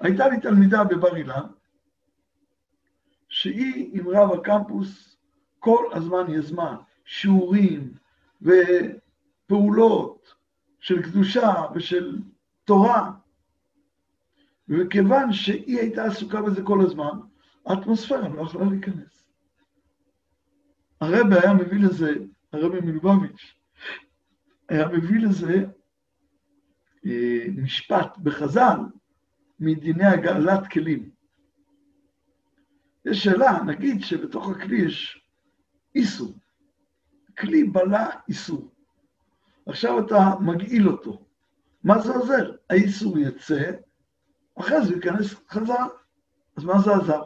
[0.00, 1.46] הייתה לי תלמידה בבר אילן,
[3.28, 5.16] שהיא עם רב הקמפוס
[5.58, 7.92] כל הזמן יזמה שיעורים
[9.50, 10.34] ופעולות
[10.80, 12.18] של קדושה ושל
[12.64, 13.12] תורה,
[14.68, 17.18] וכיוון שהיא הייתה עסוקה בזה כל הזמן,
[17.66, 19.24] האטמוספירה לא יכולה להיכנס.
[21.00, 22.14] הרבי היה מביא לזה,
[22.52, 23.54] הרבי מלובביץ',
[24.68, 25.64] היה מביא לזה
[27.06, 28.78] אה, משפט בחז"ל
[29.60, 31.10] מדיני הגאלת כלים.
[33.04, 35.24] יש שאלה, נגיד שבתוך הכלי יש
[35.94, 36.34] איסור.
[37.38, 38.69] כלי בלע איסור.
[39.66, 41.24] עכשיו אתה מגעיל אותו.
[41.84, 42.52] מה זה עוזר?
[42.70, 43.70] האיסור יצא,
[44.58, 45.86] אחרי זה ייכנס חזרה.
[46.56, 47.22] אז מה זה עזר?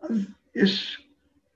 [0.00, 1.02] אז יש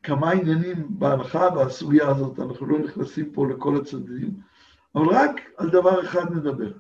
[0.03, 4.41] כמה עניינים בהלכה בסוגיה הזאת, אנחנו לא נכנסים פה לכל הצדדים,
[4.95, 6.73] אבל רק על דבר אחד נדבר.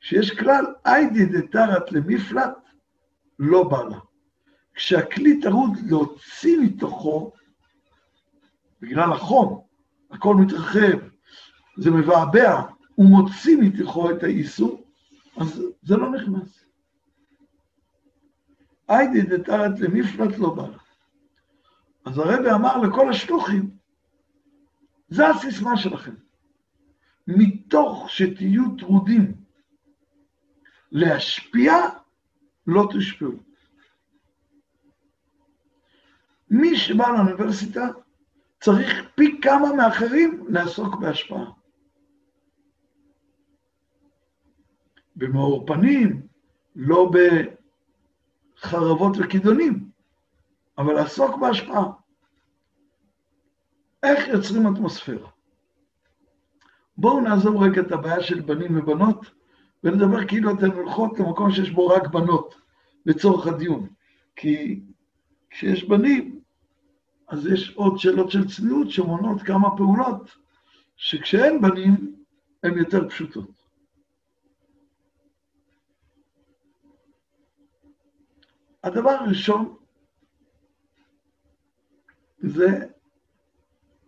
[0.00, 2.56] שיש כלל איידי דתרת למפלט,
[3.38, 3.98] לא בא לה.
[4.74, 7.32] כשהכלי טרוד להוציא מתוכו,
[8.80, 9.64] בגלל החום,
[10.10, 10.98] הכל מתרחב,
[11.76, 12.62] זה מבעבע,
[12.94, 14.84] הוא מוציא מתוכו את האיסור,
[15.36, 16.64] אז זה לא נכנס.
[18.88, 20.78] איידי דתרת למפלט לא בא לה.
[22.04, 23.70] אז הרבי אמר לכל השלוחים,
[25.08, 26.14] זה הסיסמה שלכם.
[27.26, 29.34] מתוך שתהיו טרודים
[30.92, 31.74] להשפיע,
[32.66, 33.32] לא תושפעו.
[36.50, 37.88] מי שבא לאוניברסיטה
[38.60, 41.50] צריך פי כמה מאחרים לעסוק בהשפעה.
[45.16, 46.26] במאור פנים,
[46.76, 47.10] לא
[48.58, 49.90] בחרבות וכידונים,
[50.78, 51.84] אבל לעסוק בהשפעה.
[54.02, 55.30] איך יוצרים אטמוספירה?
[56.96, 59.30] בואו נעזוב רגע את הבעיה של בנים ובנות,
[59.84, 62.54] ונדבר כאילו אתן הולכות למקום שיש בו רק בנות,
[63.06, 63.88] לצורך הדיון.
[64.36, 64.80] כי
[65.50, 66.39] כשיש בנים,
[67.30, 70.30] אז יש עוד שאלות של צניעות שמונות כמה פעולות,
[70.96, 72.24] שכשאין בנים,
[72.62, 73.50] הן יותר פשוטות.
[78.84, 79.76] הדבר הראשון
[82.38, 82.86] זה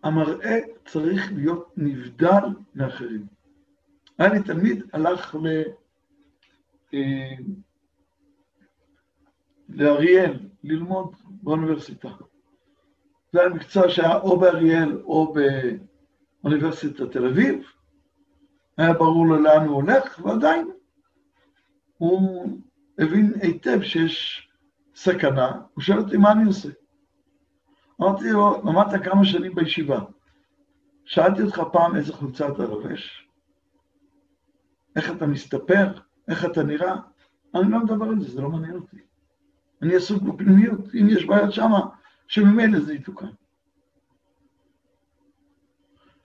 [0.03, 2.43] המראה צריך להיות נבדל
[2.75, 3.27] מאחרים.
[4.17, 5.47] היה לי תלמיד, הלך ל...
[6.93, 7.35] אה,
[9.69, 12.09] לאריאל ללמוד באוניברסיטה.
[13.33, 15.33] זה היה מקצוע שהיה או באריאל או
[16.43, 17.63] באוניברסיטת תל אביב.
[18.77, 20.67] היה ברור לו לאן הוא הולך, ועדיין
[21.97, 22.47] הוא
[22.99, 24.47] הבין היטב שיש
[24.95, 25.51] סכנה.
[25.73, 26.69] הוא שואל אותי, מה אני עושה?
[28.01, 29.99] אמרתי לו, למדת כמה שנים בישיבה.
[31.05, 33.27] שאלתי אותך פעם איזה חולצה אתה לובש?
[34.95, 35.87] איך אתה מסתפר?
[36.27, 36.95] איך אתה נראה?
[37.55, 38.97] אני לא מדבר על זה, זה לא מעניין אותי.
[39.81, 41.79] אני עסוק בפנימיות, אם יש בעיות שמה,
[42.27, 43.29] שממילא זה יתוקן.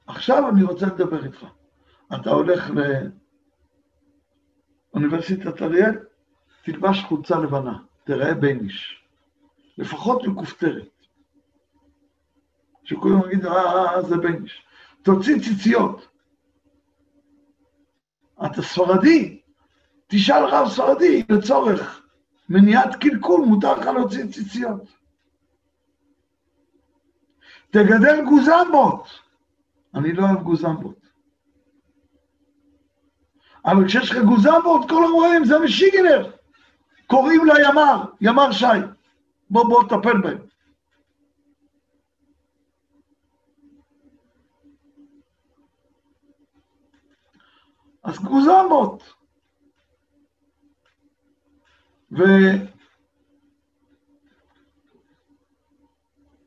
[0.06, 1.44] עכשיו אני רוצה לדבר איתך.
[2.14, 2.70] אתה הולך
[4.94, 5.98] לאוניברסיטת אריאל,
[6.62, 9.04] תלבש חולצה לבנה, תראה בייניש.
[9.78, 10.88] לפחות מכופתרת.
[12.84, 14.62] שכולם יגידו, אה, אה, אה, זה בייניש.
[15.02, 16.08] תוציא ציציות.
[18.46, 19.40] אתה ספרדי,
[20.06, 22.02] תשאל רב ספרדי לצורך
[22.48, 24.97] מניעת קלקול, מותר לך להוציא ציציות.
[27.70, 29.08] תגדל גוזמבות.
[29.94, 31.08] אני לא אוהב גוזמבות.
[33.64, 36.32] אבל כשיש לך גוזמבות, כל רואים, זה משיגנר.
[37.06, 38.66] קוראים לה ימר, ימר שי.
[39.50, 40.38] בוא, בוא, תטפל בהם.
[48.04, 49.14] אז גוזמות.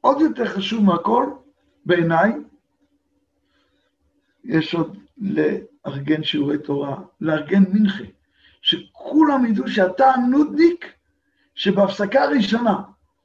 [0.04, 1.26] ועוד יותר חשוב מהכל,
[1.86, 2.32] בעיניי,
[4.44, 8.04] יש עוד לארגן שיעורי תורה, לארגן מנחה,
[8.62, 10.94] שכולם ידעו שאתה נודניק,
[11.56, 12.82] שבהפסקה הראשונה,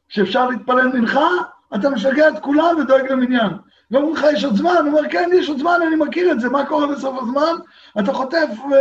[0.08, 1.28] שאפשר להתפלל מנחה,
[1.74, 3.50] אתה משגע את כולם ודואג למניין.
[3.90, 4.74] ואומרים לך, יש עוד זמן?
[4.80, 7.56] הוא אומר, כן, יש עוד זמן, אני מכיר את זה, מה קורה בסוף הזמן?
[7.98, 8.74] אתה חוטף uh,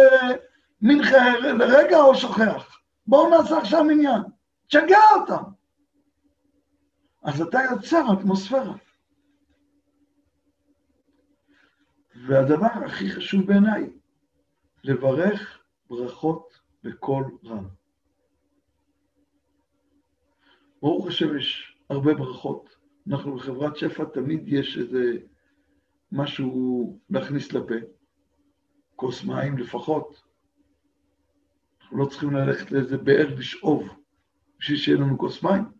[0.81, 2.77] מנחה לרגע או שוכח.
[3.07, 4.21] בואו נעשה עכשיו מניין.
[4.67, 5.54] תשגע אותם.
[7.25, 8.75] אז אתה יוצר אטמוספירה.
[12.27, 13.89] והדבר הכי חשוב בעיניי,
[14.83, 17.67] לברך ברכות בקול רם.
[20.81, 22.75] ברוך השם יש הרבה ברכות.
[23.07, 25.17] אנחנו בחברת שפע, תמיד יש איזה
[26.11, 27.75] משהו להכניס לפה.
[28.95, 30.23] כוס מים לפחות.
[31.81, 33.83] אנחנו לא צריכים ללכת לאיזה באר לשאוב
[34.59, 35.74] בשביל שיהיה לנו כוס מים.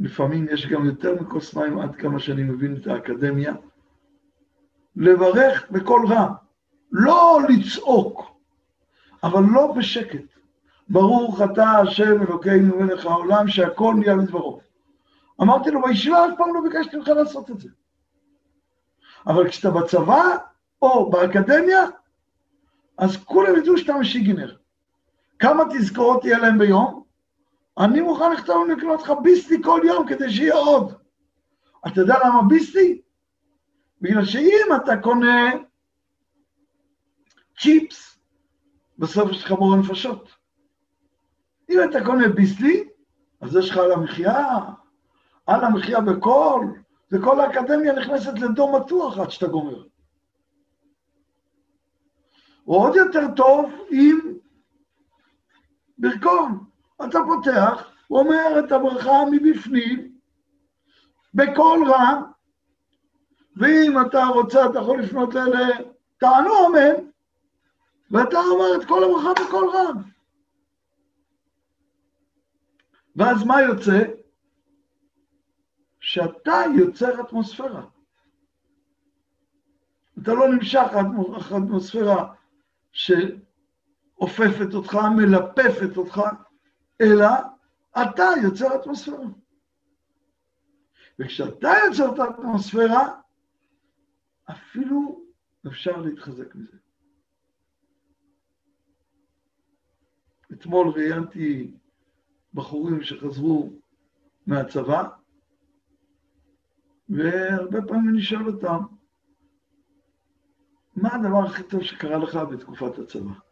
[0.00, 3.54] ולפעמים יש גם יותר מכוס מים, עד כמה שאני מבין את האקדמיה.
[4.96, 6.32] לברך בקול רם,
[6.92, 8.36] לא לצעוק,
[9.22, 10.36] אבל לא בשקט.
[10.88, 14.60] ברוך אתה השם אלוקינו מלך העולם שהכל נהיה לדברו.
[15.42, 17.68] אמרתי לו, בישיבה אף פעם לא ביקשתי ממך לעשות את זה.
[19.26, 20.22] אבל כשאתה בצבא
[20.82, 21.82] או באקדמיה,
[22.98, 24.56] אז כולם ידעו שאתה משיגינר.
[25.38, 27.02] כמה תזכורות יהיה להם ביום?
[27.78, 30.92] אני מוכן לכתוב לקנות לך ביסטי כל יום כדי שיהיה עוד.
[31.86, 33.02] אתה יודע למה ביסטי?
[34.00, 35.52] בגלל שאם אתה קונה
[37.58, 38.18] צ'יפס,
[38.98, 40.28] בסוף יש לך בור הנפשות.
[41.70, 42.88] אם אתה קונה ביסלי,
[43.40, 44.58] אז יש לך על המחיה,
[45.46, 49.84] על המחיה בקול, וכל האקדמיה נכנסת לדום מתוח עד שאתה גומר.
[52.66, 54.18] או עוד יותר טוב אם
[55.98, 56.64] ברכון.
[57.04, 60.18] אתה פותח, אומר את הברכה מבפנים,
[61.34, 62.22] בקול רם,
[63.56, 65.68] ואם אתה רוצה, אתה יכול לפנות לאלה,
[66.18, 67.06] תענו אמן,
[68.10, 70.02] ואתה אומר את כל הברכה בקול רם.
[73.16, 74.02] ואז מה יוצא?
[76.00, 77.86] שאתה יוצר אטמוספירה.
[80.22, 80.86] אתה לא נמשך
[81.56, 82.34] אטמוספירה
[84.16, 86.20] שאופפת אותך, מלפפת אותך,
[87.00, 87.28] אלא
[88.02, 89.26] אתה יוצר אטמוספירה.
[91.18, 93.20] וכשאתה יוצר את האטמוספירה,
[94.50, 95.24] אפילו
[95.66, 96.76] אפשר להתחזק מזה.
[100.52, 101.76] אתמול ראיינתי
[102.54, 103.72] בחורים שחזרו
[104.46, 105.08] מהצבא,
[107.08, 108.78] והרבה פעמים אני שואל אותם,
[110.96, 113.45] מה הדבר הכי טוב שקרה לך בתקופת הצבא?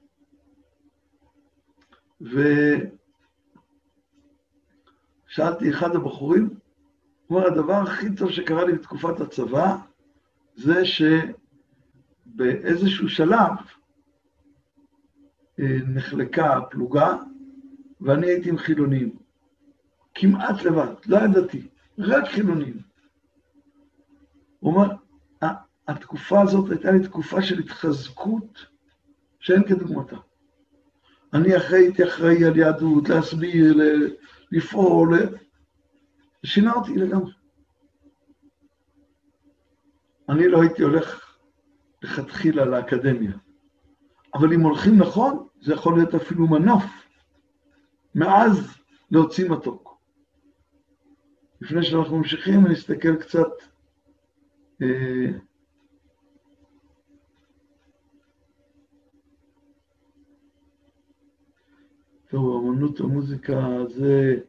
[2.20, 2.90] ושאלתי
[5.70, 6.48] אחד הבחורים,
[7.26, 9.76] הוא אומר, הדבר הכי טוב שקרה לי בתקופת הצבא,
[10.56, 10.82] זה
[12.26, 13.50] שבאיזשהו שלב
[15.60, 17.16] אה, נחלקה הפלוגה,
[18.00, 19.16] ואני הייתי עם חילונים.
[20.14, 22.78] כמעט לבד, לא ידעתי, רק חילונים.
[24.58, 24.88] הוא אומר,
[25.88, 28.66] התקופה הזאת הייתה לי תקופה של התחזקות
[29.40, 30.16] שאין כדוגמתה.
[31.34, 33.74] אני אחרי, הייתי אחראי על יהדות, להסביר,
[34.52, 35.14] לפעול,
[36.44, 37.32] שינה אותי לגמרי.
[40.28, 41.36] אני לא הייתי הולך
[42.02, 43.32] לכתחילה לאקדמיה,
[44.34, 46.84] אבל אם הולכים נכון, זה יכול להיות אפילו מנוף,
[48.14, 48.78] מאז
[49.10, 49.98] להוציא מתוק.
[51.60, 53.48] לפני שאנחנו ממשיכים, אני אסתכל קצת
[54.82, 55.38] אה,
[62.34, 64.40] טוב, אמנות המוזיקה זה...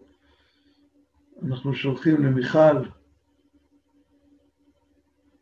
[1.43, 2.77] אנחנו שולחים למיכל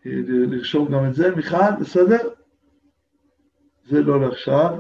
[0.06, 1.36] לרשום גם את זה.
[1.36, 2.30] מיכל, בסדר?
[3.86, 4.78] זה לא לעכשיו.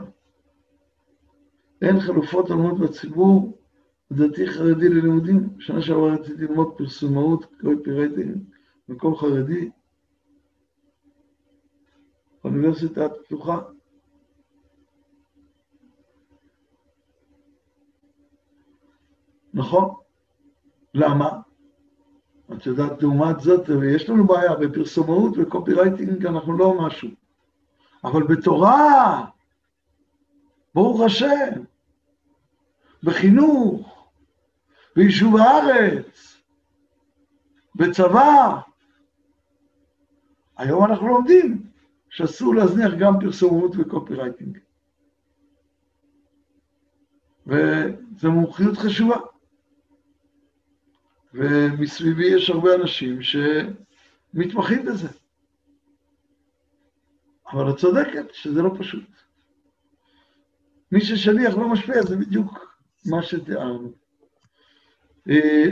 [1.81, 3.57] אין חלופות אמנות בציבור
[4.11, 5.57] דתי חרדי ללימודים.
[5.57, 8.37] בשנה שעברה רציתי ללמוד פרסומאות, קווי פירייטינג,
[8.89, 9.69] מקום חרדי.
[12.43, 13.61] אוניברסיטה פתוחה.
[19.53, 19.95] נכון.
[20.93, 21.29] למה?
[22.53, 27.09] את יודעת, לעומת זאת, יש לנו בעיה בפרסומאות וקופירייטינג, אנחנו לא משהו.
[28.03, 29.25] אבל בתורה,
[30.75, 31.63] ברוך השם,
[33.03, 34.09] בחינוך,
[34.95, 36.37] ביישוב הארץ,
[37.75, 38.59] בצבא,
[40.57, 41.65] היום אנחנו לומדים
[42.09, 44.57] שאסור להזניח גם פרסומות וקופירייטינג.
[47.47, 49.17] וזו מומחיות חשובה.
[51.33, 55.07] ומסביבי יש הרבה אנשים שמתמחים בזה.
[57.51, 59.03] אבל את צודקת שזה לא פשוט.
[60.91, 63.91] מי ששליח לא משפיע, זה בדיוק מה שתיארנו.
[65.29, 65.65] אה,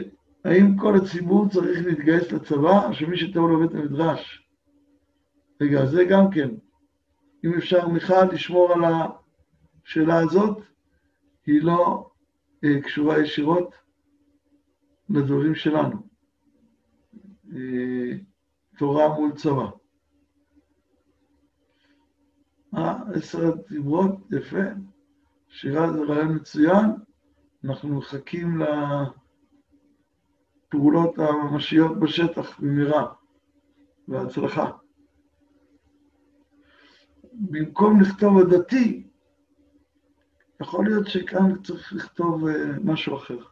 [0.46, 4.48] האם כל הציבור צריך להתגייס לצבא, או שמי שטוב לבית המדרש?
[5.62, 6.50] רגע, זה גם כן.
[7.44, 8.82] אם אפשר, מיכל, לשמור על
[9.84, 10.58] השאלה הזאת,
[11.46, 12.10] היא לא
[12.64, 13.76] אה, קשורה ישירות
[15.16, 16.08] לדברים שלנו.
[17.56, 18.18] אה,
[18.78, 19.70] תורה מול צבא.
[22.78, 24.64] אה, עשר דיברות, יפה.
[25.48, 26.86] שירה זה רעיון מצוין.
[27.64, 28.62] אנחנו מחכים
[30.68, 33.14] לפעולות הממשיות בשטח במהרה,
[34.08, 34.72] בהצלחה.
[37.34, 39.08] במקום לכתוב הדתי,
[40.62, 43.51] יכול להיות שכאן צריך לכתוב אה, משהו אחר.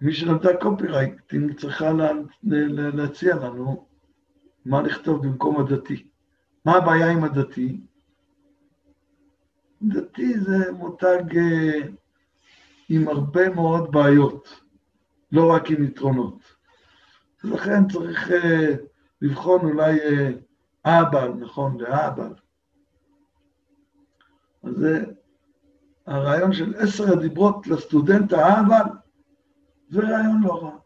[0.00, 3.86] מי שלמדה קופירייטינג צריכה לה, לה, להציע לנו
[4.64, 6.06] מה לכתוב במקום הדתי.
[6.64, 7.80] מה הבעיה עם הדתי?
[9.82, 11.80] דתי זה מותג אה,
[12.88, 14.60] עם הרבה מאוד בעיות,
[15.32, 16.54] לא רק עם יתרונות.
[17.44, 18.74] ולכן צריך אה,
[19.22, 19.98] לבחון אולי
[20.84, 22.28] אבא, נכון, לאבא.
[24.62, 25.04] אז זה
[26.06, 28.84] הרעיון של עשר הדיברות לסטודנט האבא,
[29.90, 30.78] זה רעיון לא רע.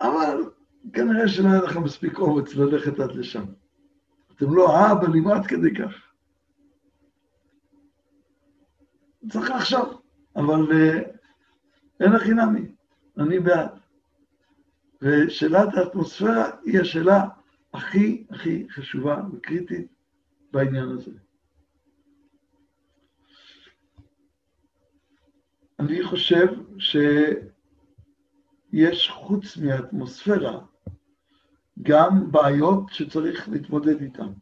[0.00, 0.50] אבל
[0.92, 3.44] כנראה שלא היה לכם מספיק אומץ ללכת עד לשם.
[4.36, 5.92] אתם לא האבלים עד כדי כך.
[9.30, 10.02] צריך לחשוב,
[10.36, 11.08] אבל uh,
[12.00, 12.68] אין הכי נמי,
[13.18, 13.70] אני בעד.
[15.02, 17.24] ושאלת האטמוספירה היא השאלה
[17.74, 19.86] הכי הכי חשובה וקריטית
[20.52, 21.10] בעניין הזה.
[25.78, 26.46] אני חושב
[26.78, 30.60] שיש חוץ מהאטמוספירה
[31.82, 34.32] גם בעיות שצריך להתמודד איתן.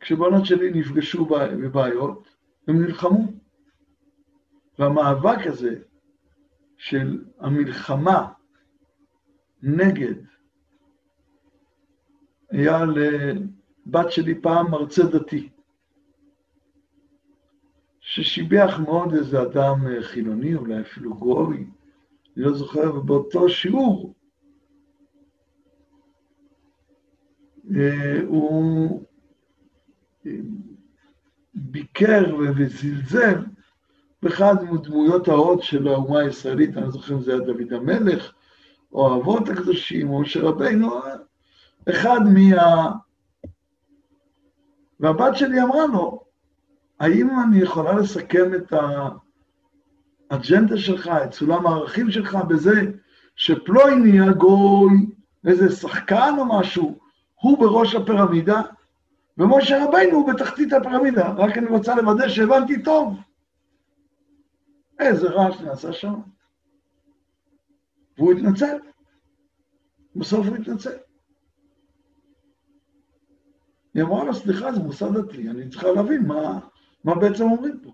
[0.00, 2.28] כשבנות שלי נפגשו בבעיות,
[2.68, 3.32] הם נלחמו.
[4.78, 5.80] והמאבק הזה
[6.76, 8.32] של המלחמה
[9.62, 10.14] נגד,
[12.50, 15.48] היה לבת שלי פעם מרצה דתי.
[18.10, 24.14] ששיבח מאוד איזה אדם אה, חילוני, אולי אפילו גוי, אני לא זוכר, ובאותו שיעור
[27.76, 29.04] אה, הוא
[30.26, 30.32] אה,
[31.54, 33.44] ביקר וזלזל
[34.22, 38.32] באחד מדמויות האות של האומה הישראלית, אני לא זוכר אם זה היה דוד המלך,
[38.92, 40.90] או האבות הקדושים, או משה רבינו,
[41.90, 42.92] אחד מה...
[45.00, 46.27] והבת שלי אמרה לו,
[47.00, 48.72] האם אני יכולה לסכם את
[50.30, 52.72] האג'נדה שלך, את סולם הערכים שלך, בזה
[53.36, 55.06] שפלוי נהיה גוי,
[55.46, 56.98] איזה שחקן או משהו,
[57.34, 58.62] הוא בראש הפירמידה,
[59.38, 63.16] ומשה רבינו הוא בתחתית הפירמידה, רק אני רוצה לוודא שהבנתי טוב.
[64.98, 66.14] איזה רעש נעשה שם.
[68.18, 68.78] והוא התנצל.
[70.16, 70.96] בסוף הוא התנצל.
[73.94, 76.58] היא אמרה לו, סליחה, זה מוסד דתי, אני צריכה להבין מה,
[77.04, 77.92] מה בעצם אומרים פה?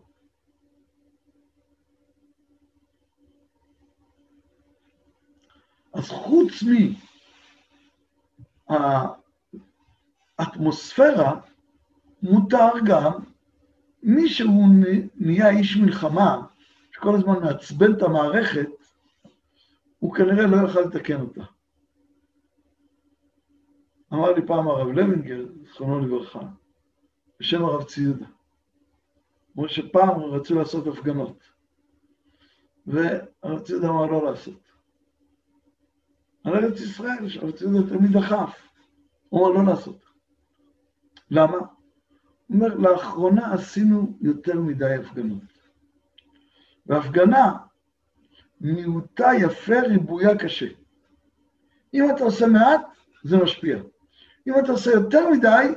[5.95, 6.53] אז חוץ
[10.39, 11.41] מהאטמוספירה,
[12.23, 13.13] מותר גם
[14.03, 14.69] מי שהוא
[15.15, 16.47] נהיה איש מלחמה,
[16.91, 18.69] שכל הזמן מעצבן את המערכת,
[19.99, 21.45] הוא כנראה לא יוכל לתקן אותה.
[24.13, 26.41] אמר לי פעם הרב לוינגר, זכרונו לברכה,
[27.41, 28.27] בשם הרב ציודה,
[29.55, 31.39] כמו שפעם רצו לעשות הפגנות,
[32.87, 34.61] והרב ציודה אמר לא לעשות.
[36.45, 38.69] על ארץ ישראל, שהרב ציודה תמיד דחף,
[39.29, 40.05] הוא אמר לא לעשות.
[41.31, 41.57] למה?
[41.57, 41.67] הוא
[42.51, 45.43] אומר, לאחרונה עשינו יותר מדי הפגנות.
[46.87, 47.53] והפגנה,
[48.61, 50.67] מיעוטה יפה, ריבויה קשה.
[51.95, 52.81] אם אתה עושה מעט,
[53.25, 53.83] זה משפיע.
[54.47, 55.75] אם אתה עושה יותר מדי,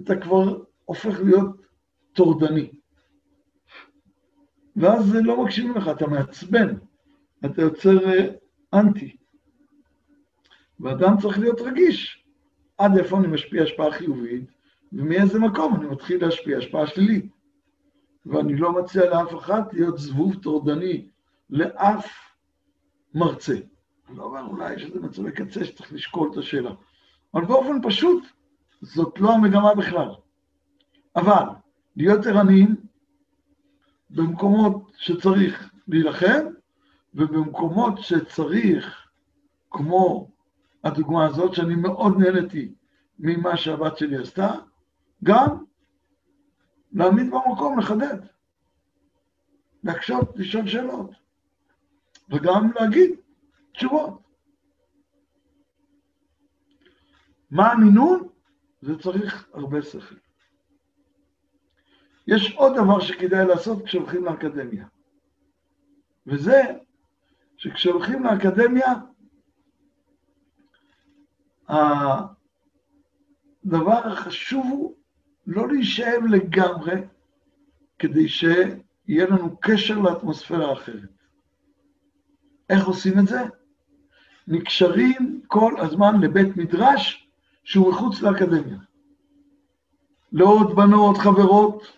[0.00, 1.56] אתה כבר הופך להיות
[2.12, 2.70] טורדני.
[4.76, 6.74] ואז לא מקשיבים לך, אתה מעצבן,
[7.44, 8.26] אתה יוצר אה,
[8.74, 9.16] אנטי.
[10.80, 12.24] ואדם צריך להיות רגיש,
[12.78, 14.44] עד איפה אני משפיע השפעה חיובית,
[14.92, 17.26] ומאיזה מקום אני מתחיל להשפיע השפעה שלילית.
[18.26, 21.08] ואני לא מציע לאף אחד להיות זבוב טורדני
[21.50, 22.06] לאף
[23.14, 23.56] מרצה.
[24.08, 26.70] אני לא אומר אולי שזה מצבי קצה שצריך לשקול את השאלה,
[27.34, 28.24] אבל באופן פשוט
[28.80, 30.08] זאת לא המגמה בכלל.
[31.16, 31.44] אבל
[31.96, 32.76] להיות ערניים
[34.14, 36.46] במקומות שצריך להילחם,
[37.14, 39.06] ובמקומות שצריך,
[39.70, 40.30] כמו
[40.84, 42.74] הדוגמה הזאת, שאני מאוד נהנתי
[43.18, 44.50] ממה שהבת שלי עשתה,
[45.24, 45.64] גם
[46.92, 48.18] להעמיד במקום, לחדד,
[49.84, 51.10] להקשות, לשאול שאלות,
[52.28, 53.10] וגם להגיד
[53.72, 54.22] תשובות.
[57.50, 58.28] מה המינון?
[58.80, 60.23] זה צריך הרבה שכל.
[62.26, 64.86] יש עוד דבר שכדאי לעשות כשהולכים לאקדמיה,
[66.26, 66.62] וזה
[67.56, 68.92] שכשהולכים לאקדמיה,
[71.68, 72.06] הדבר
[74.06, 74.94] החשוב הוא
[75.46, 76.94] לא להישאב לגמרי,
[77.98, 81.08] כדי שיהיה לנו קשר לאטמוספירה האחרת.
[82.70, 83.40] איך עושים את זה?
[84.48, 87.28] נקשרים כל הזמן לבית מדרש
[87.64, 88.78] שהוא מחוץ לאקדמיה.
[90.32, 91.93] לעוד בנות, חברות,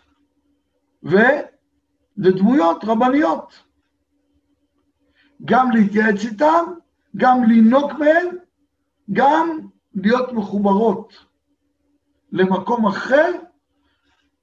[1.06, 3.62] ולדמויות רבניות.
[5.44, 6.64] גם להתייעץ איתם,
[7.16, 8.36] גם לינוק מהם,
[9.12, 9.58] גם
[9.94, 11.26] להיות מחוברות
[12.32, 13.32] למקום אחר,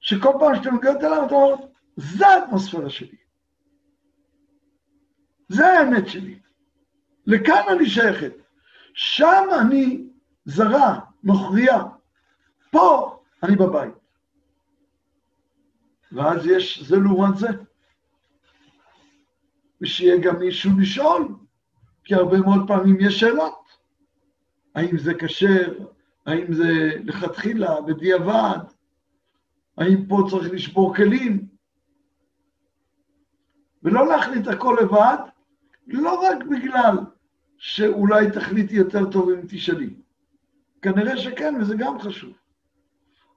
[0.00, 3.16] שכל פעם שאתם מגיעות אליו, אתה אומר, זה האטמוספירה שלי.
[5.48, 6.38] זה האמת שלי.
[7.26, 8.32] לכאן אני שייכת.
[8.94, 10.04] שם אני
[10.44, 11.82] זרה, נוכריה.
[12.70, 14.03] פה אני בבית.
[16.12, 17.48] ואז יש זה לעומת זה.
[19.80, 21.28] ושיהיה גם מישהו לשאול,
[22.04, 23.64] כי הרבה מאוד פעמים יש שאלות.
[24.74, 25.72] האם זה כשר?
[26.26, 28.58] האם זה לכתחילה, בדיעבד?
[29.78, 31.46] האם פה צריך לשבור כלים?
[33.82, 35.16] ולא להחליט הכל לבד,
[35.86, 36.96] לא רק בגלל
[37.58, 39.94] שאולי תחליטי יותר טוב אם תשאלי.
[40.82, 42.32] כנראה שכן, וזה גם חשוב.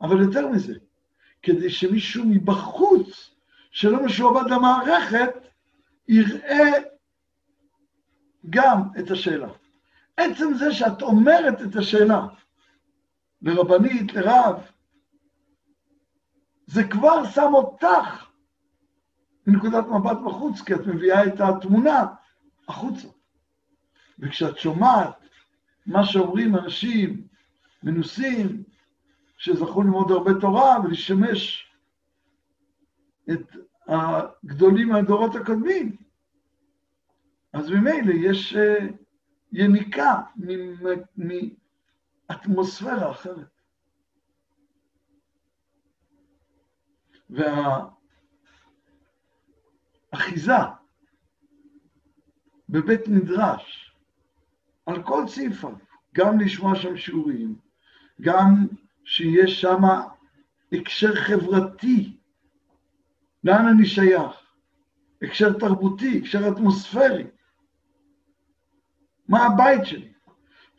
[0.02, 0.74] אבל יותר מזה,
[1.42, 3.36] כדי שמישהו מבחוץ,
[3.72, 5.30] שלא משועבד למערכת,
[6.08, 6.72] יראה
[8.50, 9.50] גם את השאלה.
[10.18, 12.28] עצם זה שאת אומרת את השאלה
[13.42, 14.56] לרבנית, לרב,
[16.68, 18.26] זה כבר שם אותך
[19.48, 22.06] מנקודת מבט בחוץ, כי את מביאה את התמונה
[22.68, 23.08] החוצה.
[24.20, 25.28] וכשאת שומעת
[25.86, 27.28] מה שאומרים אנשים
[27.84, 28.64] מנוסים,
[29.38, 31.72] שזכו ללמוד הרבה תורה ולשמש
[33.32, 33.56] את
[33.88, 35.96] הגדולים מהדורות הקודמים,
[37.54, 38.88] אז ממילא יש אה,
[39.52, 40.22] יניקה
[42.30, 43.48] מאטמוספירה אחרת.
[50.14, 50.54] והאחיזה
[52.70, 53.96] בבית מדרש,
[54.86, 55.74] על כל סעיפיו,
[56.14, 57.56] גם לשמוע שם שיעורים,
[58.22, 58.68] גם
[59.10, 59.82] שיש שם
[60.72, 62.18] הקשר חברתי,
[63.44, 64.32] לאן אני שייך,
[65.22, 67.28] הקשר תרבותי, הקשר אטמוספרי,
[69.28, 70.14] מה הבית שלי,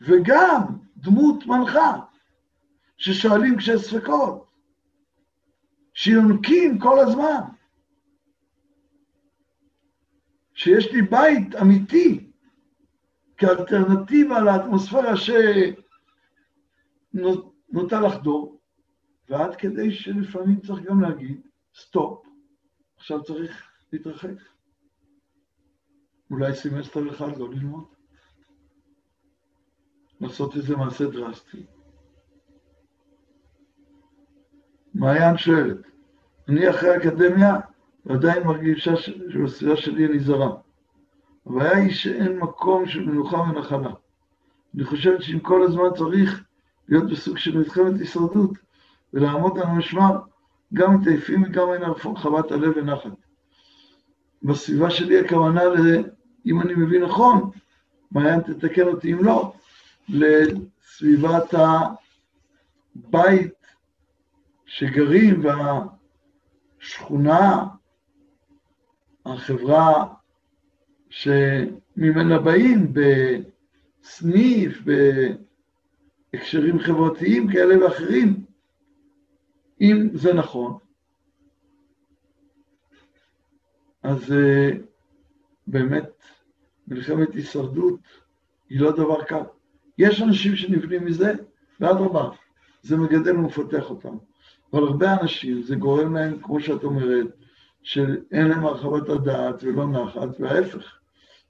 [0.01, 0.63] וגם
[0.97, 2.01] דמות מנחה,
[2.97, 4.51] ששואלים כשיש ספקות,
[5.95, 7.41] שיונקים כל הזמן,
[10.55, 12.31] שיש לי בית אמיתי
[13.37, 15.13] כאלטרנטיבה לאטמוספירה
[17.71, 18.61] שנוטה לחדור,
[19.29, 21.41] ועד כדי שלפעמים צריך גם להגיד,
[21.75, 22.27] stop,
[22.97, 24.35] עכשיו צריך להתרחק.
[26.31, 27.85] אולי סמסטר אחד לא ללמוד.
[30.21, 31.67] לעשות איזה מעשה דרסטי.
[34.95, 35.77] מעיין שואלת,
[36.49, 37.55] אני אחרי האקדמיה
[38.07, 40.57] ועדיין מרגישה שבסביבה שלי אני זרה.
[41.47, 43.91] הבעיה היא שאין מקום של מנוחה ונחלה.
[44.75, 46.48] אני חושבת שאם כל הזמן צריך
[46.89, 48.51] להיות בסוג של מלחמת הישרדות
[49.13, 50.19] ולעמוד על המשמר,
[50.75, 53.11] גם מתעייפים וגם אין הרחבת הלב ונחת.
[54.43, 55.61] בסביבה שלי הכוונה,
[56.47, 57.51] אם אני מבין נכון,
[58.11, 59.53] מעיין תתקן אותי אם לא,
[60.09, 61.55] לסביבת
[62.95, 63.55] הבית
[64.67, 65.43] שגרים
[66.81, 67.65] והשכונה,
[69.27, 70.07] החברה
[71.11, 72.93] שממנה באים
[74.03, 74.83] בסניף,
[76.33, 78.45] בהקשרים חברתיים כאלה ואחרים,
[79.81, 80.79] אם זה נכון,
[84.03, 84.71] אז אה,
[85.67, 86.23] באמת
[86.89, 88.01] מלחמת הישרדות
[88.69, 89.43] היא לא דבר קל.
[89.99, 91.33] יש אנשים שנבנים מזה,
[91.81, 92.31] ואדרבה,
[92.83, 94.17] זה מגדל ומפתח אותם.
[94.73, 97.27] אבל הרבה אנשים, זה גורם להם, כמו שאת אומרת,
[97.83, 100.99] שאין להם הרחבת הדעת ולא נחת, וההפך.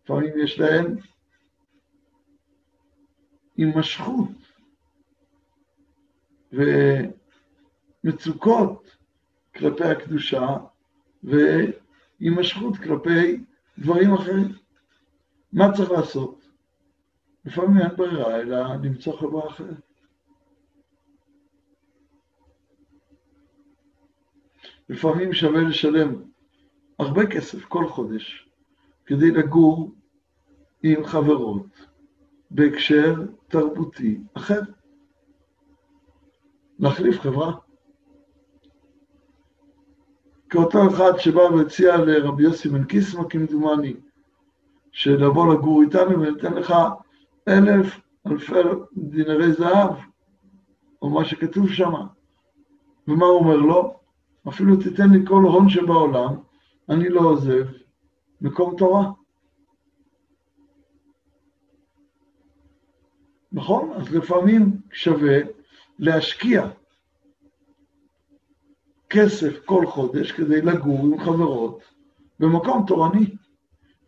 [0.04, 0.96] לפעמים יש להם
[3.56, 4.47] הימשכות
[8.04, 8.96] ומצוקות
[9.56, 10.56] כלפי הקדושה
[11.22, 13.44] והימשכות כלפי
[13.78, 14.52] דברים אחרים.
[15.52, 16.48] מה צריך לעשות?
[17.44, 19.88] לפעמים אין ברירה, אלא למצוא חברה אחרת.
[24.88, 26.22] לפעמים שווה לשלם
[26.98, 28.48] הרבה כסף כל חודש
[29.06, 29.94] כדי לגור
[30.82, 31.66] עם חברות
[32.50, 33.14] בהקשר
[33.48, 34.60] תרבותי אחר.
[36.78, 37.52] להחליף חברה.
[40.50, 43.94] כאותו אחד שבא והציע לרבי יוסי בן קיסמא, כמדומני,
[44.92, 46.74] שלבוא לגור איתנו וניתן לך
[47.48, 48.54] אלף אלפי
[48.96, 49.90] דינרי זהב,
[51.02, 51.92] או מה שכתוב שם.
[53.08, 53.98] ומה הוא אומר לו?
[54.48, 56.34] אפילו תיתן לי כל הון שבעולם,
[56.88, 57.66] אני לא עוזב
[58.40, 59.10] מקום תורה.
[63.52, 63.92] נכון?
[63.92, 65.38] אז לפעמים שווה
[65.98, 66.68] להשקיע
[69.10, 71.80] כסף כל חודש כדי לגור עם חברות
[72.40, 73.26] במקום תורני.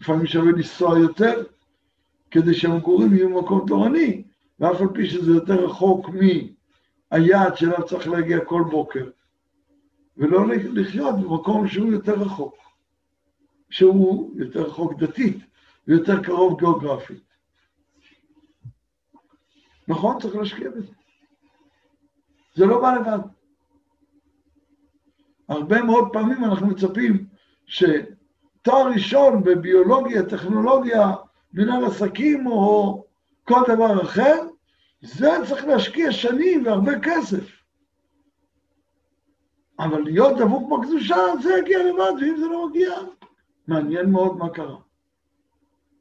[0.01, 1.43] לפעמים שווה לנסוע יותר
[2.31, 4.23] כדי שהמגורים יהיו במקום תורני,
[4.61, 6.07] ואף על פי שזה יותר רחוק
[7.11, 9.11] מהיעד שאליו צריך להגיע כל בוקר,
[10.17, 12.55] ולא לחיות במקום שהוא יותר רחוק,
[13.71, 15.37] שהוא יותר רחוק דתית
[15.89, 17.23] ויותר קרוב גיאוגרפית.
[19.89, 20.21] נכון?
[20.21, 21.00] צריך להשקיע בזה.
[22.55, 23.19] זה לא בא לבד.
[25.49, 27.27] הרבה מאוד פעמים אנחנו מצפים
[27.67, 31.13] שתואר ראשון בביולוגיה, טכנולוגיה,
[31.53, 33.05] מנהל עסקים או
[33.45, 34.37] כל דבר אחר,
[35.03, 37.61] זה צריך להשקיע שנים והרבה כסף.
[39.79, 42.93] אבל להיות דבוק בקדושה, זה יגיע לבד, ואם זה לא מגיע,
[43.67, 44.77] מעניין מאוד מה קרה.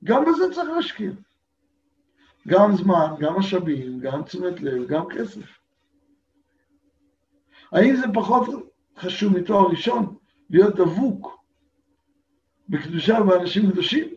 [0.03, 1.11] גם בזה צריך להשקיע.
[2.47, 5.58] גם זמן, גם משאבים, גם תשומת לב, גם כסף.
[7.71, 8.49] האם זה פחות
[8.97, 10.15] חשוב מתואר ראשון,
[10.49, 11.43] להיות דבוק
[12.69, 14.07] בקדושה ובאנשים קדושים?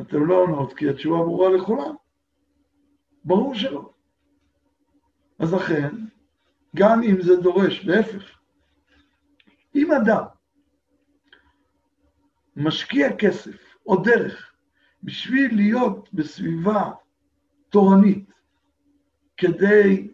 [0.00, 1.94] אתם לא עונות, כי התשובה ברורה לכולם.
[3.24, 3.92] ברור שלא.
[5.38, 5.88] אז לכן,
[6.76, 8.38] גם אם זה דורש, להפך,
[9.74, 10.24] אם אדם
[12.56, 14.52] משקיע כסף או דרך
[15.02, 16.90] בשביל להיות בסביבה
[17.68, 18.30] תורנית,
[19.36, 20.08] כדי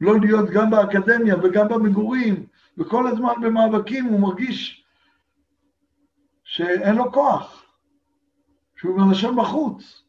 [0.00, 2.46] לא להיות גם באקדמיה וגם במגורים,
[2.78, 4.84] וכל הזמן במאבקים הוא מרגיש
[6.44, 7.64] שאין לו כוח,
[8.76, 10.02] שהוא מנשם בחוץ,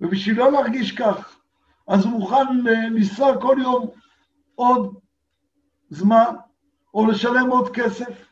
[0.00, 1.40] ובשביל לא להרגיש כך,
[1.88, 3.90] אז הוא מוכן לנסוע כל יום
[4.54, 4.94] עוד
[5.90, 6.34] זמן,
[6.94, 8.26] או לשלם עוד כסף.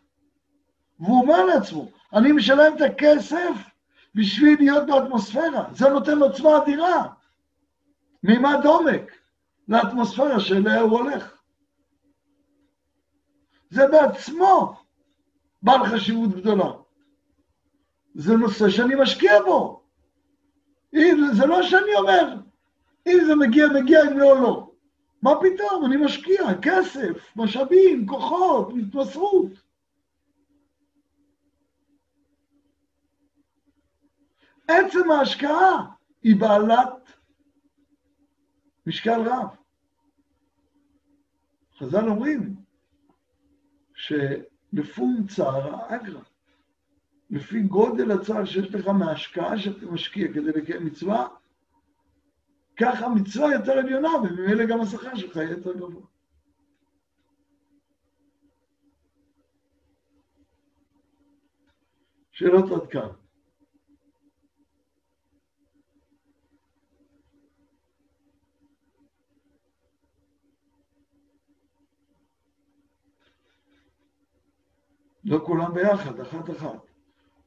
[1.01, 3.71] והוא אומר לעצמו, אני משלם את הכסף
[4.15, 7.07] בשביל להיות באטמוספירה, זה נותן עוצמה אדירה,
[8.23, 9.20] מימד עומק.
[9.71, 11.43] לאטמוספירה שאליה הוא הולך.
[13.71, 14.75] זה בעצמו
[15.63, 16.73] בעל חשיבות גדולה.
[18.15, 19.83] זה נושא שאני משקיע בו.
[21.33, 22.37] זה לא שאני אומר,
[23.07, 24.71] אם זה מגיע, מגיע, אם לא, לא.
[25.23, 29.53] מה פתאום, אני משקיע כסף, משאבים, כוחות, התמסרות.
[34.69, 35.87] עצם ההשקעה
[36.23, 37.13] היא בעלת
[38.87, 39.60] משקל רב.
[41.81, 42.57] חז"ל אומרים
[43.95, 46.21] שלפום צער אגרא,
[47.31, 51.29] לפי גודל הצער שיש לך מההשקעה שאתה משקיע כדי לקיים מצווה,
[52.77, 56.07] ככה מצווה יותר עליונה, וממילא גם השכר שלך יהיה יותר גבוה.
[62.31, 63.20] שאלות עד כאן.
[75.25, 76.87] לא כולם ביחד, אחת-אחת.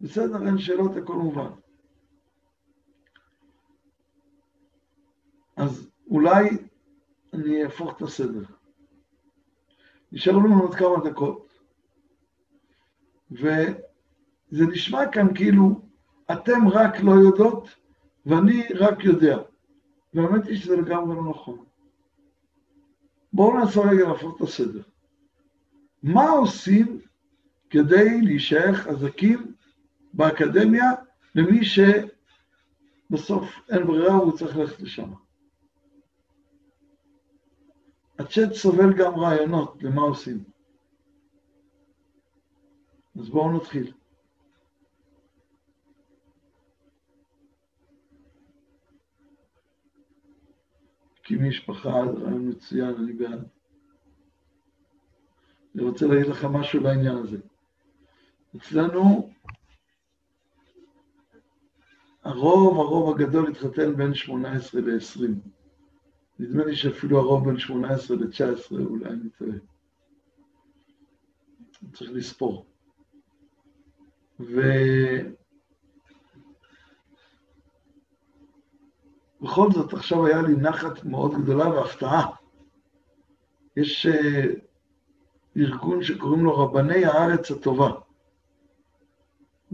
[0.01, 1.49] בסדר, אין שאלות, הכל מובן.
[5.55, 6.49] אז אולי
[7.34, 8.43] אני אהפוך את הסדר.
[10.11, 11.59] נשארו לנו עוד כמה דקות,
[13.32, 15.82] וזה נשמע כאן כאילו
[16.32, 17.67] אתם רק לא יודעות
[18.26, 19.38] ואני רק יודע.
[20.13, 21.65] והאמת היא שזה לגמרי לא נכון.
[23.34, 24.82] בואו נעשה רגע להפוך את הסדר.
[26.03, 26.99] מה עושים
[27.74, 29.55] כדי להישאר חזקים
[30.13, 30.91] באקדמיה
[31.36, 35.13] למי שבסוף אין ברירה, הוא צריך ללכת לשם.
[38.19, 40.43] הצ'אט סובל גם רעיונות למה עושים.
[43.19, 43.93] אז בואו נתחיל.
[51.24, 52.03] כי משפחה
[52.39, 53.47] מצוין, אני בעד.
[55.76, 57.53] אני רוצה להגיד לך משהו לעניין הזה.
[58.58, 59.30] אצלנו
[62.24, 65.22] הרוב, הרוב הגדול התחתן בין 18 ל-20.
[66.39, 69.51] נדמה לי שאפילו הרוב בין 18 ל-19, אולי אני טועה.
[71.93, 72.66] צריך לספור.
[74.39, 74.62] ובכל
[79.74, 82.36] זאת, עכשיו היה לי נחת מאוד גדולה והפתעה.
[83.78, 84.45] יש אה,
[85.58, 88.03] ארגון שקוראים לו רבני הארץ הטובה.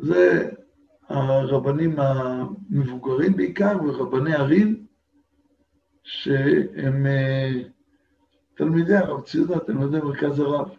[0.01, 0.49] זה
[1.09, 4.85] הרבנים המבוגרים בעיקר, ורבני ערים,
[6.03, 7.51] שהם אה,
[8.55, 10.69] תלמידי הרב ציודה, תלמידי מרכז הרב.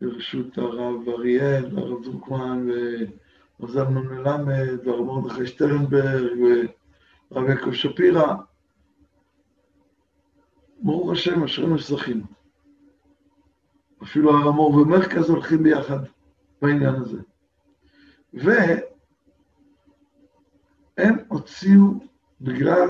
[0.00, 2.68] ברשות הרב אריאל, הרב דרוקמן,
[3.60, 6.38] ורב זלמן מלמד, והרב מרדכי שטרנברג,
[7.30, 8.34] ורב יעקב שפירא.
[10.82, 12.24] ברוך השם, אשרינו שזכינו.
[14.02, 15.98] אפילו הרמור ומרכז הולכים ביחד
[16.62, 17.18] בעניין הזה.
[18.34, 18.74] והם
[21.28, 21.94] הוציאו,
[22.40, 22.88] בגלל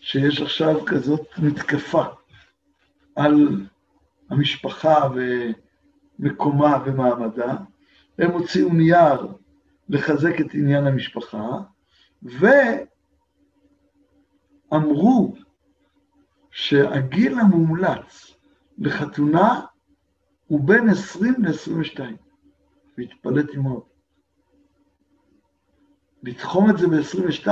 [0.00, 2.04] שיש עכשיו כזאת מתקפה
[3.16, 3.66] על
[4.30, 5.08] המשפחה
[6.18, 7.56] ומקומה ומעמדה,
[8.18, 9.26] הם הוציאו נייר
[9.88, 11.46] לחזק את עניין המשפחה,
[14.72, 15.34] ואמרו
[16.50, 18.34] שהגיל המומלץ
[18.78, 19.60] לחתונה
[20.46, 22.00] הוא בין 20 ל-22.
[22.98, 23.82] והתפלאתי מאוד.
[26.22, 27.48] לתחום את זה ב-22?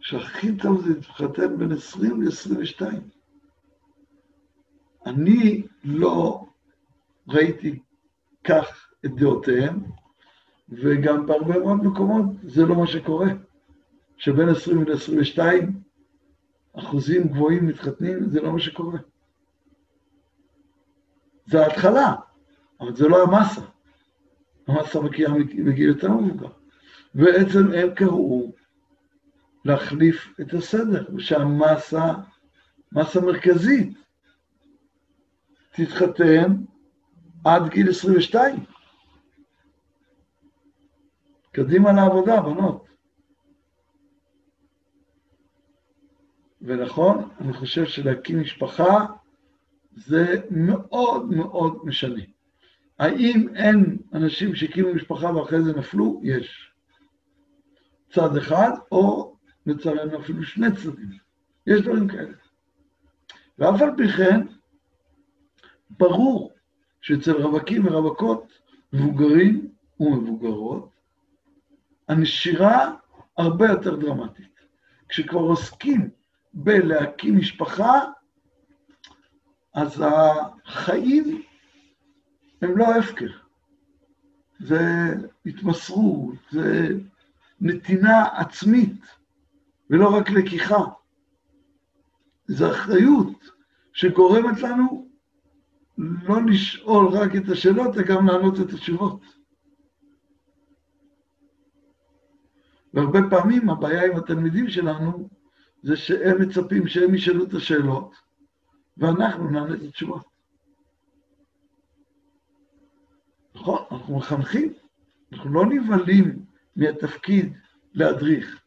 [0.00, 2.82] שהכי טוב זה להתחתן בין 20 ל-22.
[5.06, 6.44] אני לא
[7.28, 7.78] ראיתי
[8.44, 9.84] כך את דעותיהם,
[10.68, 13.28] וגם בהרבה מאוד מקומות זה לא מה שקורה,
[14.16, 15.38] שבין 20 ל-22
[16.78, 18.98] אחוזים גבוהים מתחתנים, זה לא מה שקורה.
[21.46, 22.14] זה ההתחלה,
[22.80, 23.60] אבל זה לא המסה.
[24.66, 25.32] המסה מגיעה
[25.66, 26.52] בגיל יותר מבוגר.
[27.14, 28.52] בעצם הם קראו
[29.64, 32.12] להחליף את הסדר, ושהמסה,
[32.92, 33.98] מסה מרכזית,
[35.72, 36.52] תתחתן
[37.44, 38.64] עד גיל 22.
[41.52, 42.88] קדימה לעבודה, בנות.
[46.62, 49.06] ונכון, אני חושב שלהקים משפחה
[49.96, 52.22] זה מאוד מאוד משנה.
[52.98, 56.20] האם אין אנשים שהקימו משפחה ואחרי זה נפלו?
[56.24, 56.72] יש.
[58.10, 59.36] צד אחד, או
[59.66, 61.10] לצערנו אפילו שני צדדים.
[61.66, 62.32] יש דברים כאלה.
[63.58, 64.40] ואף על פי כן,
[65.90, 66.52] ברור
[67.00, 68.52] שאצל רווקים ורווקות,
[68.92, 69.68] מבוגרים
[70.00, 70.90] ומבוגרות,
[72.08, 72.94] הנשירה
[73.38, 74.60] הרבה יותר דרמטית.
[75.08, 76.10] כשכבר עוסקים
[76.54, 78.00] בלהקים משפחה,
[79.74, 81.42] אז החיים
[82.62, 83.30] הם לא הפקר.
[84.58, 84.80] זה
[85.46, 86.88] התמסרות, זה
[87.60, 89.00] נתינה עצמית,
[89.90, 90.84] ולא רק לקיחה.
[92.46, 93.50] זו אחריות
[93.92, 95.08] שגורמת לנו
[95.98, 99.22] לא לשאול רק את השאלות, אלא גם לענות את התשובות.
[102.94, 105.28] והרבה פעמים הבעיה עם התלמידים שלנו
[105.82, 108.14] זה שהם מצפים שהם ישאלו את השאלות,
[108.96, 110.32] ואנחנו נענה את התשובות.
[113.54, 114.72] נכון, אנחנו מחנכים,
[115.32, 116.44] אנחנו לא נבהלים
[116.76, 117.52] מהתפקיד
[117.94, 118.62] להדריך,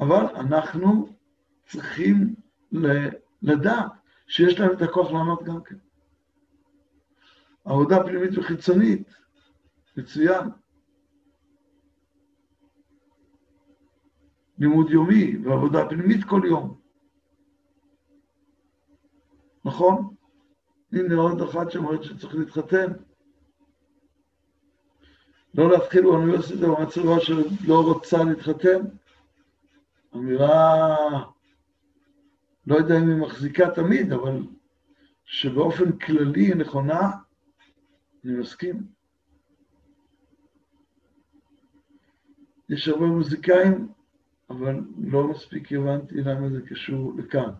[0.00, 1.08] אבל אנחנו
[1.66, 2.34] צריכים
[3.42, 3.92] לדעת
[4.26, 5.76] שיש להם את הכוח לענות גם כן.
[7.64, 9.14] עבודה פנימית וחיצונית,
[9.96, 10.48] מצוין.
[14.58, 16.83] לימוד יומי ועבודה פנימית כל יום.
[19.64, 20.14] נכון?
[20.92, 22.92] הנה עוד אחת שאומרת שצריך להתחתן.
[25.54, 28.80] לא להתחיל באוניברסיטה במצבה שלא רוצה להתחתן.
[30.14, 30.96] אמירה,
[32.66, 34.42] לא יודע אם היא מחזיקה תמיד, אבל
[35.24, 37.10] שבאופן כללי היא נכונה,
[38.24, 38.86] אני מסכים.
[42.68, 43.88] יש הרבה מוזיקאים,
[44.50, 47.50] אבל לא מספיק הבנתי למה זה קשור לכאן.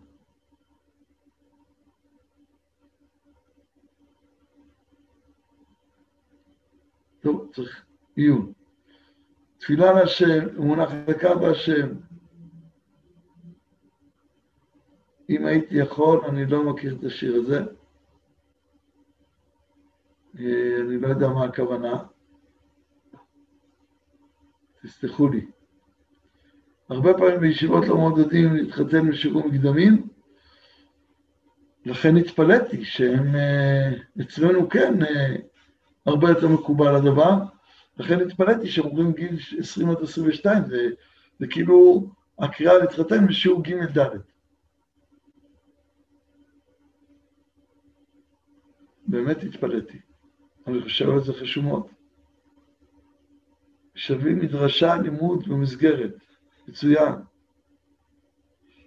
[7.25, 8.53] טוב, צריך עיון.
[9.57, 11.87] תפילה להשם, אמונה חזקה בהשם.
[15.29, 17.59] אם הייתי יכול, אני לא מכיר את השיר הזה.
[20.39, 22.03] אה, אני לא יודע מה הכוונה.
[24.83, 25.45] תסלחו לי.
[26.89, 30.07] הרבה פעמים בישיבות לא מעודדים להתחתן בשיעורים מקדמים,
[31.85, 35.35] לכן התפלאתי שהם, אה, אצלנו כן, אה,
[36.05, 37.33] הרבה יותר מקובל הדבר,
[37.97, 40.89] לכן התפלאתי שהם אומרים גיל 20 עד 22, זה,
[41.39, 42.07] זה כאילו
[42.39, 44.19] הקריאה להתחתן בשיעור ג'-ד'.
[49.07, 49.97] באמת התפלאתי.
[50.67, 51.87] אני חושב על זה חשוב מאוד.
[53.95, 56.15] שווים מדרשה, לימוד ומסגרת.
[56.67, 57.13] מצוין.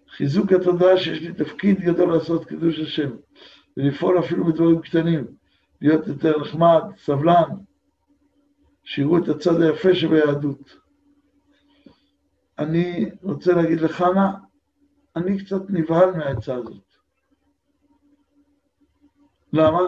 [0.08, 3.10] חיזוק התודעה שיש לי תפקיד גדול לעשות קידוש השם,
[3.76, 5.37] ולפעול אפילו בדברים קטנים,
[5.80, 7.50] להיות יותר נחמד, סבלן,
[8.84, 10.76] שיראו את הצד היפה שביהדות.
[12.58, 14.34] אני רוצה להגיד לחנה,
[15.16, 16.84] אני קצת נבהל מהעצה הזאת.
[19.52, 19.80] למה?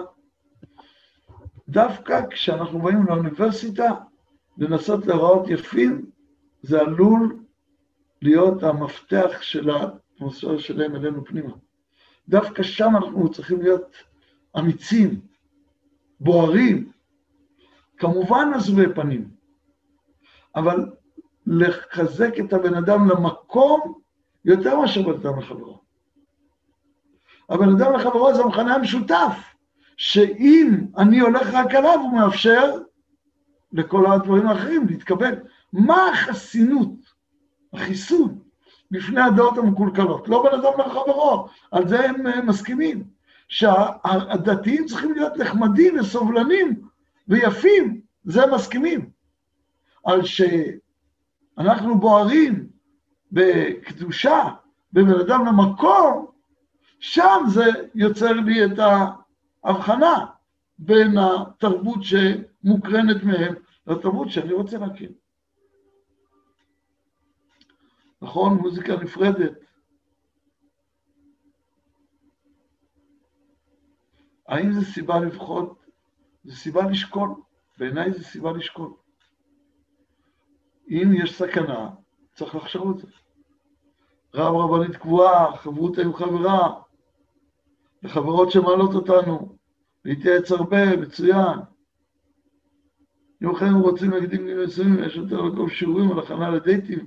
[1.69, 3.91] דווקא כשאנחנו באים לאוניברסיטה
[4.59, 6.11] לנסות להיראות יפים,
[6.63, 7.45] זה עלול
[8.23, 11.53] להיות המפתח של האטמוספירה שלהם אלינו פנימה.
[12.29, 13.97] דווקא שם אנחנו צריכים להיות
[14.59, 15.21] אמיצים,
[16.21, 16.91] בוערים,
[17.99, 19.29] כמובן עזבי פנים,
[20.57, 20.91] אבל
[21.47, 24.01] לחזק את הבן אדם למקום
[24.45, 25.81] יותר מאשר בן אדם לחברו.
[27.49, 29.55] הבן אדם לחברו זה המכנה המשותף,
[29.97, 32.75] שאם אני הולך רק עליו, הוא מאפשר
[33.73, 35.35] לכל הדברים האחרים להתקבל.
[35.73, 36.93] מה החסינות,
[37.73, 38.39] החיסון,
[38.91, 40.29] בפני הדעות המקולקלות?
[40.29, 43.05] לא בן אדם לחברו, על זה הם אה, מסכימים.
[43.51, 46.81] שהדתיים צריכים להיות נחמדים וסובלנים
[47.29, 49.11] ויפים, זה מסכימים.
[50.05, 52.69] על שאנחנו בוערים
[53.33, 54.49] בקדושה,
[54.93, 56.27] בבן אדם למקום,
[57.01, 58.79] שם זה יוצר לי את
[59.65, 60.27] ההבחנה
[60.79, 63.55] בין התרבות שמוקרנת מהם
[63.87, 65.13] לתרבות שאני רוצה להכיר.
[68.23, 68.59] נכון?
[68.59, 69.53] מוזיקה נפרדת.
[74.51, 75.79] האם זו סיבה לפחות?
[76.45, 77.31] זו סיבה לשקול.
[77.79, 78.93] בעיניי זו סיבה לשקול.
[80.89, 81.91] אם יש סכנה,
[82.35, 83.07] צריך לחשוב על זה.
[84.35, 86.81] רב רבנית קבועה, חברותא עם חברה,
[88.03, 89.57] לחברות שמעלות אותנו,
[90.05, 91.59] להתייעץ הרבה, מצוין.
[93.43, 97.07] אם אכן רוצים להקדים גיל מסוימים, יש יותר לקום שיעורים על הכנה לדייטים,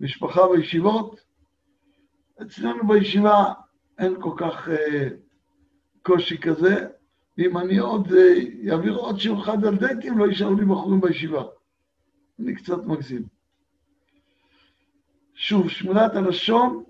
[0.00, 1.20] משפחה בישיבות.
[2.42, 3.52] אצלנו בישיבה
[3.98, 5.08] אין כל כך אה,
[6.02, 6.86] קושי כזה,
[7.38, 8.08] ואם אני עוד
[8.70, 11.44] אעביר אה, עוד שיעור אחד על דייטים, לא יישארו לי בחורים בישיבה.
[12.38, 13.22] אני קצת מגזים.
[15.34, 16.84] שוב, שמונת הלשון,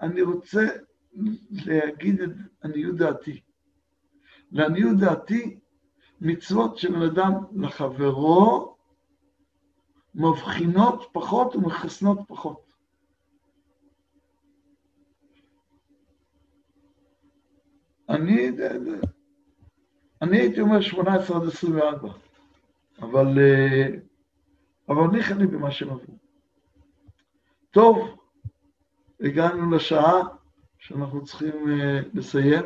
[0.00, 0.66] אני רוצה
[1.50, 2.30] להגיד את
[2.64, 3.40] עניות דעתי.
[4.52, 5.58] לעניות דעתי,
[6.20, 8.76] מצוות של בן אדם לחברו
[10.14, 12.65] מבחינות פחות ומחסנות פחות.
[18.08, 18.50] אני,
[20.22, 22.08] אני הייתי אומר 18 עד 24,
[23.02, 23.88] אבל, אה,
[24.88, 26.18] אבל ניחא לי במה שהם עברו.
[27.70, 28.16] טוב,
[29.20, 30.22] הגענו לשעה
[30.78, 32.64] שאנחנו צריכים אה, לסיים,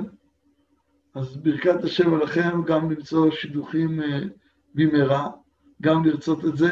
[1.15, 4.21] אז ברכת השם עליכם גם למצוא שידוכים אה,
[4.75, 5.29] במהרה,
[5.83, 6.71] גם לרצות את זה,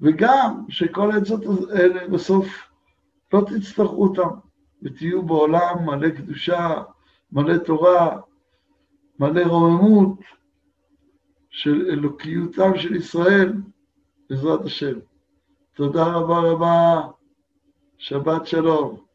[0.00, 2.46] וגם שכל העצות האלה בסוף
[3.32, 4.28] לא תצטרכו אותם,
[4.82, 6.82] ותהיו בעולם מלא קדושה,
[7.32, 8.20] מלא תורה,
[9.18, 10.18] מלא רוממות
[11.50, 13.52] של אלוקיותם של ישראל,
[14.30, 14.98] בעזרת השם.
[15.74, 17.00] תודה רבה רבה,
[17.98, 19.11] שבת שלום.